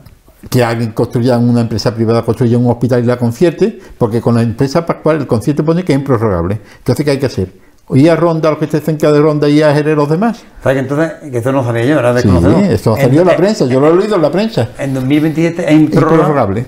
Que 0.51 0.63
alguien 0.63 0.93
construya, 0.93 1.39
una 1.39 1.63
empresa 1.63 1.95
privada 1.95 2.23
construya 2.23 2.59
un 2.59 2.71
hospital 2.71 3.03
y 3.03 3.07
la 3.07 3.19
concierte, 3.19 3.79
porque 3.97 4.21
con 4.21 4.35
la 4.35 4.43
empresa 4.43 4.85
Pascual 4.85 5.17
el 5.17 5.27
concierto 5.27 5.65
pone 5.65 5.83
que 5.83 5.93
es 5.93 5.99
improrrogable. 5.99 6.61
Entonces, 6.79 7.05
¿qué 7.05 7.11
hay 7.11 7.19
que 7.19 7.27
hacer? 7.27 7.66
Ir 7.91 8.11
a 8.11 8.17
Ronda, 8.17 8.51
los 8.51 8.59
que 8.59 8.65
estén 8.65 8.83
cerca 8.83 9.13
de 9.13 9.21
Ronda, 9.21 9.49
y 9.49 9.63
a 9.63 9.73
Jerez 9.73 9.95
los 9.97 10.09
demás. 10.11 10.43
¿Sabes 10.63 10.77
que 10.77 10.81
entonces, 10.83 11.13
que 11.31 11.39
eso 11.39 11.53
no 11.53 11.63
sabía 11.65 11.85
yo, 11.85 11.99
era 12.01 12.11
Sí, 12.21 12.29
desconocido? 12.29 12.59
esto 12.73 12.93
ha 12.95 12.97
En- 12.99 13.03
salido 13.05 13.23
en 13.23 13.27
la 13.29 13.35
en- 13.35 13.39
prensa, 13.41 13.65
yo 13.67 13.79
lo 13.81 13.89
he 13.93 13.97
leído 13.97 14.17
en 14.17 14.23
la 14.23 14.31
prensa. 14.33 14.69
En 14.79 14.93
2027 14.95 15.65
es 15.65 15.73
improrrogable. 15.81 16.67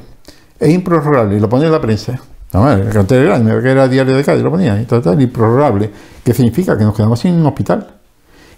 Es 0.61 0.69
improrrogable, 0.71 1.37
y 1.37 1.41
lo 1.41 1.49
pone 1.49 1.67
en 1.67 1.73
la 1.73 1.81
prensa. 1.81 2.21
No, 2.53 2.71
el 2.73 2.89
cartel 2.91 3.25
grande, 3.27 3.61
que 3.63 3.69
era 3.71 3.89
diario 3.89 4.17
de 4.17 4.25
Cádiz, 4.25 4.43
lo 4.43 4.51
ponía, 4.51 4.81
y 4.81 4.85
total, 4.85 5.21
improrrogable. 5.21 5.91
¿Qué 6.25 6.33
significa? 6.33 6.79
Que 6.79 6.85
nos 6.85 6.95
quedamos 6.97 7.19
sin 7.21 7.35
un 7.35 7.47
hospital. 7.47 7.87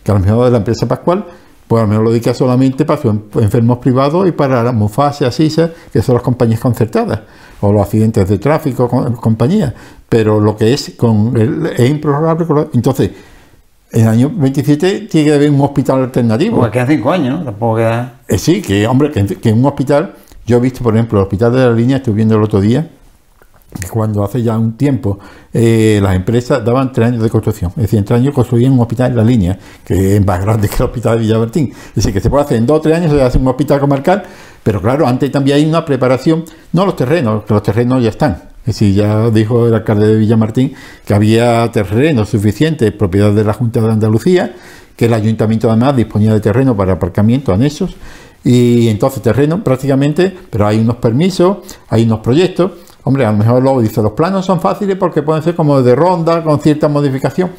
Que 0.04 0.10
a 0.12 0.14
lo 0.14 0.20
mejor 0.20 0.44
de 0.44 0.50
la 0.52 0.58
empresa 0.58 0.86
Pascual, 0.86 1.24
pues 1.70 1.82
a 1.82 1.84
lo 1.84 1.90
mejor 1.90 2.04
lo 2.06 2.10
dedica 2.10 2.34
solamente 2.34 2.84
para 2.84 3.00
sus 3.00 3.14
enfermos 3.36 3.78
privados 3.78 4.26
y 4.26 4.32
para 4.32 4.60
la 4.64 4.72
Mufasa, 4.72 5.28
Asisa, 5.28 5.70
que 5.92 6.02
son 6.02 6.16
las 6.16 6.24
compañías 6.24 6.58
concertadas, 6.58 7.20
o 7.60 7.72
los 7.72 7.80
accidentes 7.80 8.28
de 8.28 8.38
tráfico, 8.38 8.88
compañías. 9.20 9.72
Pero 10.08 10.40
lo 10.40 10.56
que 10.56 10.72
es 10.72 10.94
con 10.96 11.36
el, 11.36 11.66
es 11.66 11.88
improrrogable. 11.88 12.66
Entonces, 12.74 13.12
en 13.92 14.00
el 14.00 14.08
año 14.08 14.32
27 14.34 15.02
tiene 15.02 15.28
que 15.28 15.32
haber 15.36 15.48
un 15.48 15.60
hospital 15.60 16.02
alternativo. 16.02 16.56
Porque 16.56 16.72
quedan 16.72 16.88
cinco 16.88 17.12
años, 17.12 17.38
¿no? 17.38 17.44
Tampoco 17.44 17.76
queda. 17.76 18.14
Eh, 18.26 18.36
sí, 18.36 18.60
que 18.62 18.88
hombre, 18.88 19.12
que, 19.12 19.24
que 19.24 19.52
un 19.52 19.64
hospital, 19.64 20.14
yo 20.44 20.56
he 20.56 20.60
visto, 20.60 20.82
por 20.82 20.94
ejemplo, 20.94 21.20
el 21.20 21.22
hospital 21.22 21.52
de 21.52 21.66
la 21.66 21.72
línea, 21.72 21.98
estuve 21.98 22.16
viendo 22.16 22.34
el 22.34 22.42
otro 22.42 22.60
día, 22.60 22.90
cuando 23.90 24.24
hace 24.24 24.42
ya 24.42 24.58
un 24.58 24.76
tiempo 24.76 25.18
eh, 25.52 26.00
las 26.02 26.16
empresas 26.16 26.64
daban 26.64 26.92
tres 26.92 27.08
años 27.08 27.22
de 27.22 27.30
construcción. 27.30 27.70
Es 27.76 27.82
decir, 27.82 27.98
en 27.98 28.04
tres 28.04 28.20
años 28.20 28.34
construían 28.34 28.72
un 28.72 28.80
hospital 28.80 29.12
en 29.12 29.16
la 29.16 29.24
línea, 29.24 29.58
que 29.84 30.16
es 30.16 30.26
más 30.26 30.40
grande 30.40 30.68
que 30.68 30.76
el 30.76 30.82
hospital 30.82 31.16
de 31.16 31.22
Villabertín. 31.22 31.70
Es 31.70 31.94
decir, 31.94 32.12
que 32.12 32.20
se 32.20 32.30
puede 32.30 32.44
hacer 32.44 32.58
en 32.58 32.66
dos 32.66 32.78
o 32.78 32.80
tres 32.80 32.96
años, 32.96 33.12
se 33.12 33.22
hace 33.22 33.38
un 33.38 33.46
hospital 33.48 33.80
comarcal, 33.80 34.24
pero 34.62 34.80
claro, 34.82 35.06
antes 35.06 35.30
también 35.30 35.58
hay 35.58 35.66
una 35.66 35.84
preparación, 35.84 36.44
no 36.72 36.84
los 36.84 36.96
terrenos, 36.96 37.44
que 37.44 37.54
los 37.54 37.62
terrenos 37.62 38.02
ya 38.02 38.10
están. 38.10 38.50
Es 38.60 38.78
decir, 38.78 38.94
ya 38.94 39.30
dijo 39.30 39.68
el 39.68 39.74
alcalde 39.74 40.06
de 40.06 40.16
Villamartín 40.16 40.74
que 41.06 41.14
había 41.14 41.70
terreno 41.72 42.26
suficiente, 42.26 42.92
propiedad 42.92 43.32
de 43.32 43.44
la 43.44 43.54
Junta 43.54 43.80
de 43.80 43.90
Andalucía, 43.90 44.54
que 44.96 45.06
el 45.06 45.14
ayuntamiento 45.14 45.70
además 45.70 45.96
disponía 45.96 46.34
de 46.34 46.40
terreno 46.40 46.76
para 46.76 46.94
aparcamiento, 46.94 47.54
anexos, 47.54 47.96
y 48.44 48.88
entonces 48.88 49.22
terreno 49.22 49.64
prácticamente, 49.64 50.36
pero 50.50 50.66
hay 50.66 50.78
unos 50.78 50.96
permisos, 50.96 51.58
hay 51.88 52.04
unos 52.04 52.20
proyectos. 52.20 52.72
Hombre, 53.04 53.24
a 53.24 53.32
lo 53.32 53.38
mejor 53.38 53.62
luego 53.62 53.80
dice, 53.80 54.02
los 54.02 54.12
planos 54.12 54.44
son 54.44 54.60
fáciles 54.60 54.96
porque 54.96 55.22
pueden 55.22 55.42
ser 55.42 55.54
como 55.54 55.80
de 55.82 55.94
ronda, 55.94 56.42
con 56.42 56.60
cierta 56.60 56.88
modificación, 56.88 57.50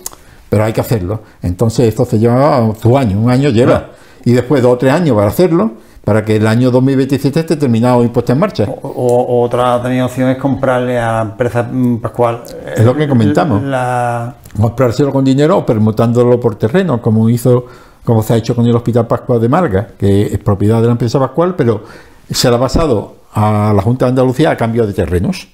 pero 0.49 0.63
hay 0.63 0.73
que 0.73 0.82
hacerlo. 0.82 1.21
Entonces 1.41 1.88
esto 1.88 2.06
se 2.06 2.19
lleva 2.19 2.71
tu 2.82 2.97
año, 2.97 3.19
un 3.19 3.30
año 3.30 3.49
lleva, 3.49 3.88
y 4.23 4.34
después 4.34 4.62
dos 4.62 4.73
o 4.73 4.77
tres 4.77 4.93
años 4.93 5.15
para 5.15 5.30
hacerlo, 5.30 5.71
para 6.04 6.25
que 6.25 6.36
el 6.36 6.47
año 6.47 6.71
2027 6.71 7.39
esté 7.39 7.56
terminado 7.56 8.04
y 8.04 8.08
puesto 8.10 8.34
en 8.34 8.39
marcha. 8.39 8.65
O, 8.67 9.43
otra 9.43 9.82
también 9.82 10.04
opción 10.04 10.30
es 10.30 10.38
comprarle 10.38 10.99
a 10.99 11.12
la 11.13 11.21
empresa 11.21 11.63
mm, 11.63 11.97
Pascual. 11.97 12.43
Es 12.75 12.84
lo 12.84 12.95
que 12.95 13.08
comentamos. 13.08 13.62
La... 13.63 14.36
Comprárselo 14.60 15.12
con 15.12 15.23
dinero 15.23 15.60
o 15.60 15.65
permutándolo 15.65 16.39
por 16.39 16.56
terreno, 16.56 17.01
como 17.01 17.30
hizo, 17.30 17.65
como 18.04 18.21
se 18.23 18.34
ha 18.34 18.38
hecho 18.38 18.56
con 18.56 18.65
el 18.65 18.75
Hospital 18.75 19.08
Pascual 19.08 19.39
de 19.39 19.49
Marga, 19.49 19.88
que 19.97 20.23
es 20.23 20.39
propiedad 20.39 20.82
de 20.82 20.88
la 20.88 20.93
empresa 20.93 21.19
Pascual, 21.19 21.56
pero 21.56 21.84
se 22.30 22.49
la 22.49 22.58
ha 22.58 22.60
pasado 22.60 23.20
a 23.34 23.74
la 23.76 23.82
Junta 23.82 24.06
de 24.06 24.10
Andalucía 24.10 24.52
a 24.52 24.58
cambio 24.58 24.86
de 24.86 24.94
terrenos. 24.94 25.48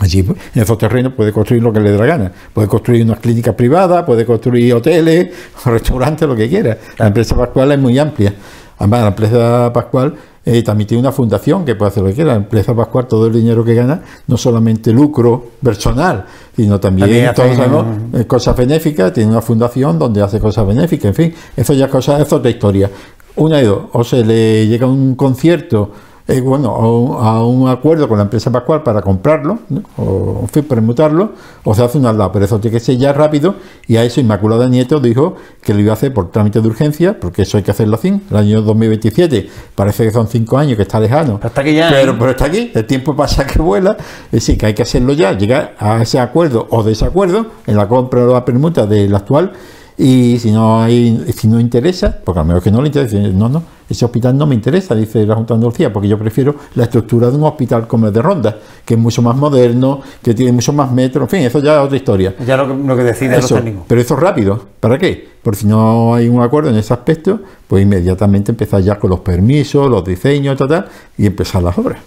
Allí, 0.00 0.20
en 0.20 0.62
esos 0.62 0.76
terrenos 0.76 1.12
puede 1.12 1.32
construir 1.32 1.62
lo 1.62 1.72
que 1.72 1.80
le 1.80 1.92
dé 1.92 1.98
la 1.98 2.06
gana. 2.06 2.32
Puede 2.52 2.66
construir 2.66 3.04
unas 3.04 3.20
clínicas 3.20 3.54
privadas, 3.54 4.04
puede 4.04 4.26
construir 4.26 4.74
hoteles, 4.74 5.28
restaurantes, 5.64 6.28
lo 6.28 6.34
que 6.34 6.48
quiera. 6.48 6.76
La 6.98 7.06
empresa 7.06 7.36
Pascual 7.36 7.72
es 7.72 7.78
muy 7.78 7.98
amplia. 7.98 8.34
Además, 8.78 9.00
la 9.02 9.08
empresa 9.08 9.72
Pascual 9.72 10.14
eh, 10.44 10.62
también 10.64 10.88
tiene 10.88 11.00
una 11.00 11.12
fundación 11.12 11.64
que 11.64 11.76
puede 11.76 11.90
hacer 11.90 12.02
lo 12.02 12.08
que 12.08 12.16
quiera. 12.16 12.32
La 12.32 12.38
empresa 12.38 12.74
Pascual, 12.74 13.06
todo 13.06 13.28
el 13.28 13.32
dinero 13.34 13.64
que 13.64 13.74
gana, 13.74 14.02
no 14.26 14.36
solamente 14.36 14.92
lucro 14.92 15.52
personal, 15.62 16.26
sino 16.56 16.80
también, 16.80 17.32
eh, 17.32 18.26
cosas 18.26 18.56
benéficas. 18.56 19.12
Tiene 19.12 19.30
una 19.30 19.42
fundación 19.42 19.96
donde 19.96 20.22
hace 20.22 20.40
cosas 20.40 20.66
benéficas. 20.66 21.06
En 21.06 21.14
fin, 21.14 21.34
eso 21.56 21.72
ya 21.72 21.84
es, 21.84 21.90
cosa, 21.90 22.20
es 22.20 22.32
otra 22.32 22.50
historia. 22.50 22.90
Una 23.36 23.58
de 23.58 23.66
dos, 23.66 23.82
o 23.92 24.02
se 24.02 24.24
le 24.24 24.66
llega 24.66 24.86
un 24.86 25.14
concierto 25.14 25.92
eh, 26.26 26.40
bueno, 26.40 26.70
a 26.70 27.44
un, 27.44 27.68
acuerdo 27.68 28.08
con 28.08 28.16
la 28.16 28.24
empresa 28.24 28.50
Pascual 28.50 28.82
para 28.82 29.02
comprarlo, 29.02 29.58
o 29.98 30.38
en 30.42 30.48
fin, 30.48 30.64
permutarlo, 30.64 31.32
o 31.64 31.74
se 31.74 31.82
hace 31.82 31.98
un 31.98 32.06
al 32.06 32.16
lado, 32.16 32.32
pero 32.32 32.46
eso 32.46 32.58
tiene 32.60 32.78
que 32.78 32.80
ser 32.80 32.96
ya 32.96 33.12
rápido, 33.12 33.56
y 33.86 33.96
a 33.96 34.04
eso 34.04 34.20
Inmaculada 34.20 34.66
Nieto 34.66 35.00
dijo 35.00 35.36
que 35.60 35.74
lo 35.74 35.80
iba 35.80 35.90
a 35.90 35.94
hacer 35.94 36.14
por 36.14 36.30
trámite 36.30 36.62
de 36.62 36.68
urgencia, 36.68 37.20
porque 37.20 37.42
eso 37.42 37.58
hay 37.58 37.62
que 37.62 37.72
hacerlo 37.72 37.96
así, 37.96 38.22
el 38.30 38.36
año 38.36 38.62
2027, 38.62 39.50
parece 39.74 40.04
que 40.04 40.12
son 40.12 40.26
cinco 40.26 40.56
años, 40.56 40.76
que 40.76 40.82
está 40.82 40.98
lejano, 40.98 41.40
hasta 41.42 41.60
aquí 41.60 41.74
ya, 41.74 41.90
pero, 41.90 42.12
¿eh? 42.12 42.16
pero 42.18 42.30
está 42.30 42.46
aquí, 42.46 42.72
el 42.74 42.86
tiempo 42.86 43.14
pasa 43.14 43.46
que 43.46 43.60
vuela, 43.60 43.94
es 43.98 44.30
decir, 44.30 44.56
que 44.56 44.64
hay 44.64 44.74
que 44.74 44.82
hacerlo 44.82 45.12
ya, 45.12 45.36
llegar 45.36 45.74
a 45.78 46.00
ese 46.00 46.18
acuerdo 46.18 46.66
o 46.70 46.82
desacuerdo 46.82 47.48
en 47.66 47.76
la 47.76 47.86
compra 47.86 48.24
o 48.24 48.32
la 48.32 48.46
permuta 48.46 48.86
del 48.86 49.14
actual, 49.14 49.52
y 49.96 50.38
si 50.38 50.50
no 50.50 50.82
hay, 50.82 51.24
si 51.36 51.46
no 51.46 51.60
interesa, 51.60 52.18
porque 52.24 52.40
a 52.40 52.42
lo 52.42 52.48
mejor 52.48 52.62
que 52.62 52.70
no 52.70 52.80
le 52.80 52.88
interesa, 52.88 53.16
no, 53.16 53.48
no, 53.48 53.62
ese 53.88 54.04
hospital 54.04 54.36
no 54.36 54.46
me 54.46 54.54
interesa, 54.54 54.94
dice 54.94 55.24
la 55.26 55.34
Junta 55.34 55.54
de 55.54 55.58
Andalucía, 55.58 55.92
porque 55.92 56.08
yo 56.08 56.18
prefiero 56.18 56.56
la 56.74 56.84
estructura 56.84 57.30
de 57.30 57.36
un 57.36 57.44
hospital 57.44 57.86
como 57.86 58.06
el 58.06 58.12
de 58.12 58.22
Ronda, 58.22 58.58
que 58.84 58.94
es 58.94 59.00
mucho 59.00 59.22
más 59.22 59.36
moderno, 59.36 60.00
que 60.22 60.34
tiene 60.34 60.52
mucho 60.52 60.72
más 60.72 60.90
metros, 60.90 61.24
en 61.24 61.28
fin, 61.28 61.40
eso 61.46 61.60
ya 61.60 61.78
es 61.78 61.86
otra 61.86 61.96
historia. 61.96 62.34
Ya 62.44 62.56
lo 62.56 62.66
que, 62.66 62.74
lo 62.74 62.96
que 62.96 63.02
decide 63.04 63.36
eso, 63.36 63.60
Pero 63.86 64.00
eso 64.00 64.14
es 64.14 64.20
rápido, 64.20 64.60
¿para 64.80 64.98
qué? 64.98 65.28
Porque 65.42 65.60
si 65.60 65.66
no 65.66 66.14
hay 66.14 66.28
un 66.28 66.42
acuerdo 66.42 66.70
en 66.70 66.76
ese 66.76 66.92
aspecto, 66.92 67.40
pues 67.68 67.82
inmediatamente 67.82 68.50
empezar 68.50 68.80
ya 68.80 68.98
con 68.98 69.10
los 69.10 69.20
permisos, 69.20 69.88
los 69.90 70.04
diseños, 70.04 70.56
tal, 70.56 70.86
y 71.16 71.26
empezar 71.26 71.62
las 71.62 71.76
obras. 71.78 71.98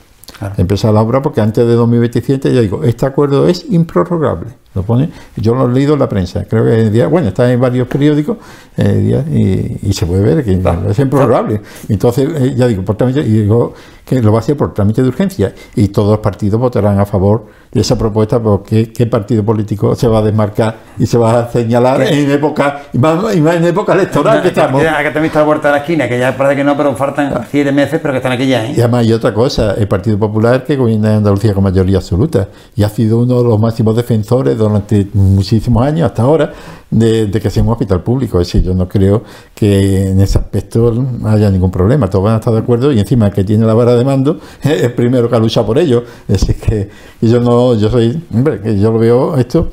Empezar 0.58 0.94
la 0.94 1.02
obra 1.02 1.22
porque 1.22 1.42
antes 1.42 1.66
de 1.66 1.74
2027 1.74 2.54
ya 2.54 2.62
digo, 2.62 2.84
este 2.84 3.06
acuerdo 3.06 3.48
es 3.48 3.66
improrrogable. 3.70 4.52
Lo 4.78 4.84
pone, 4.84 5.10
yo 5.36 5.56
lo 5.56 5.68
he 5.68 5.74
leído 5.74 5.94
en 5.94 6.00
la 6.00 6.08
prensa, 6.08 6.46
creo 6.46 6.64
que 6.64 6.92
día, 6.92 7.08
bueno, 7.08 7.30
está 7.30 7.52
en 7.52 7.60
varios 7.60 7.88
periódicos 7.88 8.38
eh, 8.78 9.80
y, 9.82 9.92
se 9.92 10.06
puede 10.06 10.22
ver 10.22 10.46
que 10.46 10.52
es 10.52 11.00
improrrogable. 11.00 11.62
Entonces, 11.90 12.30
eh, 12.36 12.54
ya 12.56 12.68
digo, 12.68 12.86
por 12.86 12.96
trámite, 12.96 13.22
y 13.22 13.42
digo 13.42 13.74
que 14.08 14.22
lo 14.22 14.32
va 14.32 14.38
a 14.38 14.42
hacer 14.42 14.56
por 14.56 14.74
trámite 14.74 15.02
de 15.02 15.10
urgencia 15.10 15.54
y 15.76 15.90
todos 15.90 16.12
los 16.12 16.20
partidos 16.20 16.60
votarán 16.60 17.00
a 17.00 17.06
favor 17.06 17.48
de 17.72 17.82
esa 17.82 17.98
propuesta 17.98 18.40
porque 18.40 18.94
qué 18.94 19.06
partido 19.06 19.44
político 19.44 19.96
se 19.96 20.08
va 20.08 20.20
a 20.20 20.22
desmarcar 20.22 20.78
y 20.98 21.06
se 21.06 21.18
va 21.18 21.40
a 21.40 21.52
señalar 21.52 22.02
en 22.04 22.32
época, 22.32 22.84
y 22.94 22.98
más, 23.00 23.36
en 23.36 23.66
época 23.66 23.94
electoral 23.94 24.42
que 24.42 24.50
estamos. 24.50 24.82
Acá 24.82 25.12
también 25.12 25.26
está 25.26 25.40
la 25.40 25.46
puerta 25.46 25.68
de 25.68 25.74
la 25.74 25.80
esquina, 25.80 26.08
que 26.08 26.18
ya 26.18 26.38
parece 26.38 26.56
que 26.56 26.64
no, 26.64 26.78
pero 26.78 26.96
faltan 26.96 27.46
siete 27.52 27.72
meses, 27.72 28.00
pero 28.02 28.14
que 28.14 28.18
están 28.18 28.32
aquí 28.32 28.48
ya. 28.48 28.66
¿eh? 28.66 28.76
Y 28.78 28.80
además 28.80 29.02
hay 29.02 29.14
otra 29.14 29.34
cosa, 29.34 29.74
el 29.74 29.88
Partido 29.88 30.18
Popular 30.18 30.64
que 30.64 30.78
gobierna 30.78 31.10
en 31.10 31.18
Andalucía 31.18 31.54
con 31.54 31.64
mayoría 31.64 31.98
absoluta 31.98 32.48
y 32.76 32.84
ha 32.84 32.90
sido 32.90 33.20
uno 33.20 33.42
de 33.42 33.50
los 33.50 33.60
máximos 33.60 33.96
defensores 33.96 34.58
durante 34.68 35.08
muchísimos 35.14 35.86
años 35.86 36.06
hasta 36.10 36.24
ahora 36.24 36.54
de, 36.90 37.30
que 37.32 37.50
sea 37.50 37.64
un 37.64 37.70
hospital 37.70 38.02
público. 38.02 38.40
Es 38.40 38.48
decir, 38.48 38.64
yo 38.64 38.74
no 38.74 38.88
creo 38.88 39.24
que 39.54 40.10
en 40.10 40.22
ese 40.22 40.38
aspecto 40.38 40.94
haya 41.26 41.50
ningún 41.50 41.72
problema. 41.72 42.10
Todos 42.10 42.26
van 42.26 42.36
a 42.36 42.38
estar 42.38 42.54
de 42.54 42.60
acuerdo 42.60 42.92
y 42.92 43.00
encima 43.00 43.28
el 43.28 43.34
que 43.34 43.44
tiene 43.44 43.66
la 43.66 43.74
vara 43.74 43.96
de 43.96 44.06
mando 44.06 44.40
es 44.62 44.84
el 44.84 44.94
primero 44.94 45.30
que 45.30 45.36
ha 45.36 45.40
luchado 45.40 45.66
por 45.66 45.78
ello. 45.78 46.04
Es 46.28 46.42
decir, 46.42 46.56
que 46.56 46.90
yo 47.22 47.40
no, 47.40 47.76
yo 47.76 47.90
soy, 47.90 48.24
hombre, 48.34 48.62
que 48.62 48.80
yo 48.80 48.92
lo 48.92 49.00
veo 49.00 49.38
esto 49.38 49.72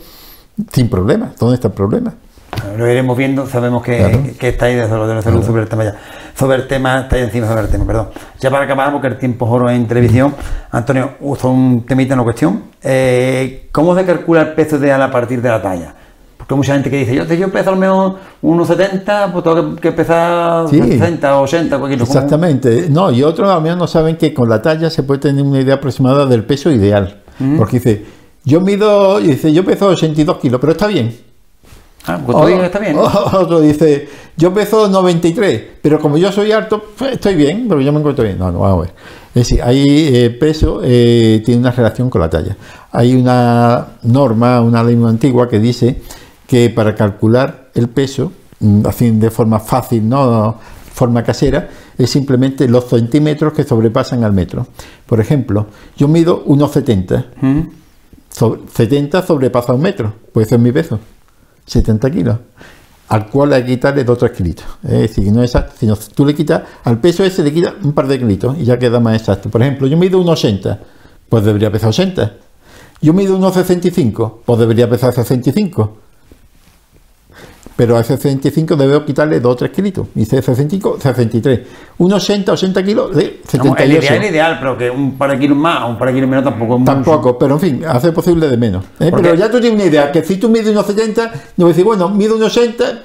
sin 0.73 0.89
problema. 0.89 1.33
¿Dónde 1.39 1.57
está 1.57 1.69
el 1.69 1.75
problema? 1.75 2.15
Lo 2.77 2.89
iremos 2.89 3.17
viendo, 3.17 3.47
sabemos 3.47 3.83
que, 3.83 4.37
está 4.41 4.67
ahí 4.67 4.75
desde 4.75 4.95
lo 4.95 5.07
de 5.07 5.15
la 5.15 5.23
salud 5.23 5.45
sobre 5.45 5.63
el 5.63 5.69
tema 5.69 5.85
ya. 5.85 5.97
Sobre 6.37 6.57
el 6.57 6.67
tema, 6.67 7.01
está 7.01 7.17
ahí 7.17 7.23
encima 7.23 7.47
sobre 7.47 7.63
el 7.63 7.69
tema, 7.69 7.87
perdón. 7.87 8.09
Ya 8.41 8.51
para 8.51 8.65
acabar, 8.65 8.91
porque 8.93 9.07
el 9.07 9.19
tiempo 9.19 9.47
es 9.47 9.53
oro 9.53 9.71
en 9.71 9.87
televisión, 9.87 10.35
Antonio, 10.71 11.13
usó 11.21 11.51
un 11.51 11.87
temita 11.87 12.15
en 12.15 12.19
la 12.19 12.25
cuestión. 12.25 12.63
Eh, 12.83 13.69
¿Cómo 13.71 13.97
se 13.97 14.05
calcula 14.05 14.43
el 14.43 14.53
peso 14.55 14.77
ideal 14.77 15.01
a 15.01 15.11
partir 15.11 15.41
de 15.41 15.49
la 15.49 15.63
talla? 15.63 15.95
Porque 16.37 16.57
mucha 16.57 16.75
gente 16.75 16.91
que 16.91 16.99
dice, 16.99 17.15
yo, 17.15 17.25
yo 17.25 17.51
peso 17.51 17.71
al 17.71 17.77
menos 17.77 18.17
unos 18.43 18.69
70, 18.69 19.33
pues 19.33 19.45
tengo 19.45 19.77
que, 19.77 19.93
pesar 19.93 20.69
60, 20.69 21.41
80, 21.41 21.79
cualquier 21.79 22.01
cosa. 22.01 22.13
Exactamente. 22.13 22.89
No, 22.91 23.11
y 23.11 23.23
otros 23.23 23.49
al 23.49 23.63
menos 23.63 23.79
no 23.79 23.87
saben 23.87 24.17
que 24.17 24.35
con 24.35 24.49
la 24.49 24.61
talla 24.61 24.91
se 24.91 25.05
puede 25.05 25.21
tener 25.21 25.43
una 25.43 25.61
idea 25.61 25.77
aproximada 25.77 26.27
del 26.27 26.45
peso 26.45 26.71
ideal. 26.71 27.23
Porque 27.57 27.79
dice, 27.79 28.05
yo 28.45 28.61
mido, 28.61 29.21
dice, 29.21 29.53
yo 29.53 29.65
peso 29.65 29.87
82 29.87 30.37
kilos, 30.39 30.61
pero 30.61 30.73
está 30.73 30.87
bien. 30.87 31.17
Ah, 32.07 32.21
pues 32.25 32.63
está 32.63 32.79
bien. 32.79 32.97
Otro 33.33 33.61
dice, 33.61 34.09
yo 34.37 34.53
peso 34.53 34.89
93, 34.89 35.63
pero 35.81 35.99
como 35.99 36.19
yo 36.19 36.31
soy 36.31 36.53
alto, 36.53 36.85
pues 36.97 37.13
estoy 37.13 37.35
bien, 37.35 37.67
pero 37.69 37.81
yo 37.81 37.93
me 37.93 38.01
encuentro 38.01 38.25
bien. 38.25 38.39
No, 38.39 38.53
no, 38.53 38.61
vamos 38.61 38.79
a 38.79 38.83
ver. 38.83 38.95
Es 39.35 39.49
decir, 39.49 39.63
hay 39.63 39.85
eh, 39.87 40.31
peso, 40.31 40.81
eh, 40.85 41.43
tiene 41.45 41.61
una 41.61 41.71
relación 41.71 42.11
con 42.11 42.21
la 42.21 42.29
talla. 42.29 42.57
Hay 42.93 43.15
una 43.15 43.87
norma, 44.03 44.61
una 44.61 44.85
ley 44.85 44.97
muy 44.97 45.09
antigua 45.09 45.49
que 45.49 45.59
dice 45.59 46.03
que 46.47 46.69
para 46.71 46.95
calcular 46.95 47.71
el 47.75 47.89
peso, 47.89 48.33
mm, 48.61 48.87
así 48.87 49.11
de 49.11 49.31
forma 49.31 49.59
fácil, 49.59 50.09
no 50.09 50.57
forma 50.93 51.25
casera, 51.25 51.69
es 51.99 52.11
simplemente 52.11 52.69
los 52.69 52.85
centímetros 52.85 53.53
que 53.53 53.65
sobrepasan 53.65 54.23
al 54.23 54.33
metro. 54.33 54.67
Por 55.07 55.21
ejemplo, 55.21 55.67
yo 55.97 56.07
mido 56.07 56.45
1,70. 56.45 57.25
70 58.31 59.23
sobrepasa 59.23 59.73
un 59.73 59.81
metro, 59.81 60.13
puede 60.33 60.47
ser 60.47 60.59
mi 60.59 60.71
peso. 60.71 61.01
70 61.67 62.11
kilos, 62.11 62.39
al 63.09 63.29
cual 63.29 63.53
hay 63.53 63.63
que 63.63 63.73
quitarle 63.73 64.05
2 64.05 64.17
o 64.17 64.19
3 64.19 64.33
kilos. 64.33 64.65
Es 64.83 64.91
decir, 64.91 65.33
no 65.33 65.43
es 65.43 65.51
exacto, 65.51 65.75
sino 65.79 65.97
tú 65.97 66.27
le 66.27 66.35
quitas, 66.35 66.63
al 66.85 67.01
peso 67.01 67.25
ese 67.25 67.43
le 67.43 67.53
quitas 67.53 67.75
un 67.83 67.93
par 67.93 68.07
de 68.07 68.19
kilos 68.19 68.57
y 68.59 68.65
ya 68.65 68.79
queda 68.79 69.01
más 69.01 69.17
exacto. 69.19 69.51
Por 69.51 69.63
ejemplo, 69.63 69.87
yo 69.87 69.97
mido 69.97 70.21
1,80, 70.23 70.79
pues 71.29 71.45
debería 71.45 71.71
pesar 71.71 71.91
80. 71.91 72.35
Yo 73.03 73.13
mido 73.13 73.39
1,65, 73.39 74.39
pues 74.45 74.59
debería 74.59 74.89
pesar 74.89 75.13
65 75.13 76.04
pero 77.77 77.97
a 77.97 78.01
ese 78.01 78.17
65 78.17 78.77
debo 78.77 79.05
quitarle 79.05 79.41
2 79.41 79.53
o 79.53 79.57
3 79.57 79.71
kilos. 79.71 80.07
Dice 80.15 80.41
65, 80.41 80.99
63. 81.01 81.61
Unos 81.99 82.23
80, 82.23 82.53
80 82.53 82.85
kilos 82.85 83.15
de 83.15 83.41
78. 83.47 83.83
el 83.83 83.93
ideal 83.93 84.23
es 84.23 84.31
ideal, 84.31 84.57
pero 84.61 84.79
que 84.79 84.91
un 84.91 85.19
par 85.19 85.31
de 85.31 85.39
kilos 85.39 85.59
más 85.59 85.83
o 85.83 85.89
un 85.89 85.99
par 85.99 86.09
de 86.09 86.15
kilos 86.15 86.31
menos 86.31 86.45
tampoco 86.45 86.79
es 86.79 86.85
Tampoco, 86.85 87.39
pero 87.39 87.55
en 87.55 87.61
fin, 87.61 87.85
hace 87.87 88.13
posible 88.13 88.49
de 88.49 88.57
menos. 88.57 88.85
¿eh? 89.01 89.11
Pero 89.15 89.35
ya 89.35 89.51
tú 89.51 89.61
tienes 89.61 89.81
una 89.81 89.89
idea, 89.91 90.13
que 90.13 90.23
si 90.23 90.37
tú 90.37 90.49
mides 90.49 90.69
unos 90.69 90.87
70, 90.87 91.33
no 91.57 91.69
decir, 91.69 91.85
bueno, 91.85 92.09
mido 92.09 92.37
unos 92.37 92.57
80, 92.57 93.05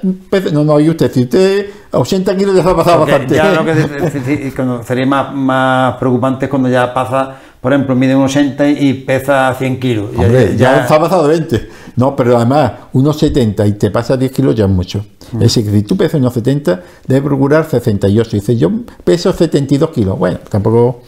no, 0.51 0.63
no, 0.63 0.79
y 0.79 0.89
usted, 0.89 1.11
si 1.11 1.23
usted 1.23 1.67
80 1.91 2.37
kilos 2.37 2.55
ya 2.55 2.63
se 2.63 2.69
ha 2.69 2.75
pasado 2.75 2.99
bastante. 2.99 3.35
Ya 3.35 3.53
lo 3.53 3.65
que 3.65 4.83
sería 4.83 5.05
más, 5.05 5.33
más 5.33 5.97
preocupante 5.97 6.45
es 6.45 6.49
cuando 6.49 6.69
ya 6.69 6.93
pasa 6.93 7.37
por 7.61 7.73
ejemplo, 7.73 7.95
mide 7.95 8.15
un 8.15 8.23
80 8.23 8.69
y 8.69 8.93
pesa 8.93 9.53
100 9.53 9.79
kilos. 9.79 10.09
ya, 10.15 10.55
ya, 10.55 10.85
ha 10.85 10.99
pasado 10.99 11.27
de 11.27 11.39
20. 11.39 11.69
No, 11.97 12.15
pero 12.15 12.37
además, 12.37 12.71
unos 12.93 13.17
70 13.17 13.67
y 13.67 13.73
te 13.73 13.91
pasa 13.91 14.15
10 14.15 14.31
kilos 14.31 14.55
ya 14.55 14.63
es 14.63 14.71
mucho. 14.71 15.05
Es 15.33 15.39
decir, 15.39 15.65
que 15.65 15.71
si 15.71 15.83
tú 15.83 15.97
pesas 15.97 16.21
unos 16.21 16.33
70, 16.33 16.81
debes 17.05 17.23
procurar 17.23 17.69
68. 17.69 18.29
Dice, 18.31 18.57
yo 18.57 18.71
peso 19.03 19.33
72 19.33 19.89
kilos. 19.89 20.17
Bueno, 20.17 20.39
tampoco... 20.49 21.01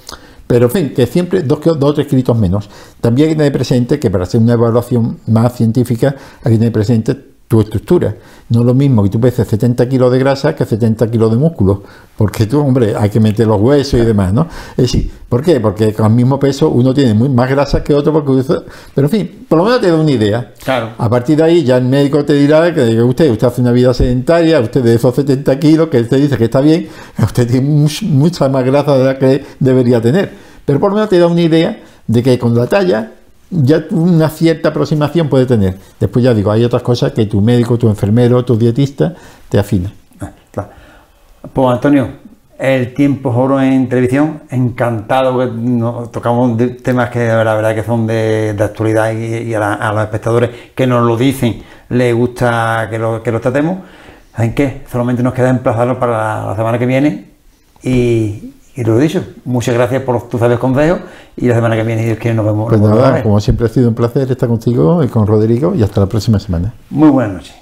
Pero 0.45 0.65
en 0.65 0.71
fin, 0.71 0.93
que 0.93 1.07
siempre 1.07 1.43
dos, 1.43 1.59
o 1.65 1.93
tres 1.93 2.07
kilos 2.07 2.37
menos. 2.37 2.69
También 2.99 3.29
hay 3.29 3.35
que 3.35 3.37
tener 3.37 3.53
presente 3.53 3.97
que 3.97 4.11
para 4.11 4.25
hacer 4.25 4.41
una 4.41 4.53
evaluación 4.53 5.19
más 5.27 5.55
científica 5.55 6.13
hay 6.43 6.51
que 6.51 6.57
tener 6.57 6.73
presente 6.73 7.30
tu 7.51 7.59
estructura. 7.59 8.15
No 8.47 8.61
es 8.61 8.65
lo 8.65 8.73
mismo 8.73 9.03
que 9.03 9.09
tú 9.09 9.19
peses 9.19 9.45
70 9.45 9.89
kilos 9.89 10.09
de 10.09 10.19
grasa 10.19 10.55
que 10.55 10.63
70 10.63 11.11
kilos 11.11 11.31
de 11.31 11.35
músculo, 11.35 11.83
porque 12.15 12.45
tú, 12.45 12.61
hombre, 12.61 12.95
hay 12.95 13.09
que 13.09 13.19
meter 13.19 13.45
los 13.45 13.59
huesos 13.59 13.99
y 13.99 14.05
demás, 14.05 14.31
¿no? 14.31 14.47
Es 14.71 14.77
decir, 14.77 15.11
¿por 15.27 15.43
qué? 15.43 15.59
Porque 15.59 15.91
con 15.93 16.05
el 16.05 16.13
mismo 16.13 16.39
peso 16.39 16.69
uno 16.69 16.93
tiene 16.93 17.13
muy, 17.13 17.27
más 17.27 17.49
grasa 17.49 17.83
que 17.83 17.93
otro, 17.93 18.13
porque 18.13 18.41
pero 18.95 19.07
en 19.07 19.11
fin, 19.11 19.45
por 19.49 19.57
lo 19.57 19.65
menos 19.65 19.81
te 19.81 19.87
da 19.87 19.95
una 19.95 20.11
idea. 20.11 20.53
Claro. 20.63 20.91
A 20.97 21.09
partir 21.09 21.35
de 21.35 21.43
ahí 21.43 21.63
ya 21.65 21.75
el 21.75 21.83
médico 21.83 22.23
te 22.23 22.35
dirá 22.35 22.73
que 22.73 23.03
usted, 23.03 23.29
usted 23.29 23.47
hace 23.47 23.59
una 23.59 23.73
vida 23.73 23.93
sedentaria, 23.93 24.61
usted 24.61 24.81
de 24.81 24.95
esos 24.95 25.13
70 25.13 25.59
kilos, 25.59 25.89
que 25.89 25.99
usted 25.99 26.19
dice 26.21 26.37
que 26.37 26.45
está 26.45 26.61
bien, 26.61 26.87
usted 27.21 27.49
tiene 27.49 27.67
mucha 27.67 28.47
más 28.47 28.63
grasa 28.63 28.97
de 28.97 29.03
la 29.03 29.19
que 29.19 29.43
debería 29.59 30.01
tener. 30.01 30.31
Pero 30.63 30.79
por 30.79 30.91
lo 30.91 30.95
menos 30.95 31.09
te 31.09 31.19
da 31.19 31.27
una 31.27 31.41
idea 31.41 31.81
de 32.07 32.23
que 32.23 32.39
con 32.39 32.55
la 32.55 32.67
talla 32.67 33.11
ya 33.51 33.85
una 33.91 34.29
cierta 34.29 34.69
aproximación 34.69 35.29
puede 35.29 35.45
tener. 35.45 35.77
Después 35.99 36.23
ya 36.23 36.33
digo, 36.33 36.51
hay 36.51 36.63
otras 36.63 36.81
cosas 36.81 37.11
que 37.11 37.25
tu 37.25 37.41
médico, 37.41 37.77
tu 37.77 37.89
enfermero, 37.89 38.43
tu 38.43 38.57
dietista 38.57 39.13
te 39.49 39.59
afina. 39.59 39.91
Ah, 40.19 40.31
pues 41.53 41.67
Antonio, 41.67 42.07
el 42.57 42.93
tiempo 42.93 43.31
es 43.31 43.37
oro 43.37 43.61
en 43.61 43.89
televisión, 43.89 44.43
encantado 44.49 45.37
que 45.39 45.47
nos 45.47 46.11
tocamos 46.11 46.57
temas 46.81 47.09
que 47.09 47.27
la 47.27 47.55
verdad 47.55 47.75
que 47.75 47.83
son 47.83 48.07
de, 48.07 48.55
actualidad 48.57 49.11
y, 49.13 49.53
a, 49.53 49.91
los 49.93 50.03
espectadores 50.03 50.49
que 50.73 50.87
nos 50.87 51.05
lo 51.05 51.17
dicen, 51.17 51.61
les 51.89 52.15
gusta 52.15 52.87
que 52.89 52.97
lo, 52.97 53.21
que 53.21 53.31
lo 53.31 53.41
tratemos. 53.41 53.79
¿En 54.37 54.53
qué? 54.55 54.83
Solamente 54.89 55.21
nos 55.23 55.33
queda 55.33 55.49
emplazarlo 55.49 55.99
para 55.99 56.45
la 56.45 56.55
semana 56.55 56.79
que 56.79 56.85
viene 56.85 57.25
y, 57.83 58.53
y 58.75 58.83
lo 58.83 58.97
he 58.97 59.03
dicho, 59.03 59.23
muchas 59.43 59.75
gracias 59.75 60.03
por 60.03 60.29
tus 60.29 60.39
sabios 60.39 60.59
consejos 60.59 61.01
y 61.35 61.47
la 61.47 61.55
semana 61.55 61.75
que 61.75 61.83
viene 61.83 62.05
Dios 62.05 62.17
quiere 62.17 62.35
nos 62.35 62.45
vemos. 62.45 62.69
Pues 62.69 62.81
nada, 62.81 63.21
como 63.21 63.39
siempre 63.39 63.65
ha 63.65 63.69
sido 63.69 63.89
un 63.89 63.95
placer 63.95 64.31
estar 64.31 64.47
contigo 64.47 65.03
y 65.03 65.07
con 65.07 65.27
Rodrigo 65.27 65.75
y 65.75 65.83
hasta 65.83 65.99
la 66.01 66.07
próxima 66.07 66.39
semana. 66.39 66.73
Muy 66.89 67.09
buenas 67.09 67.33
noches. 67.33 67.60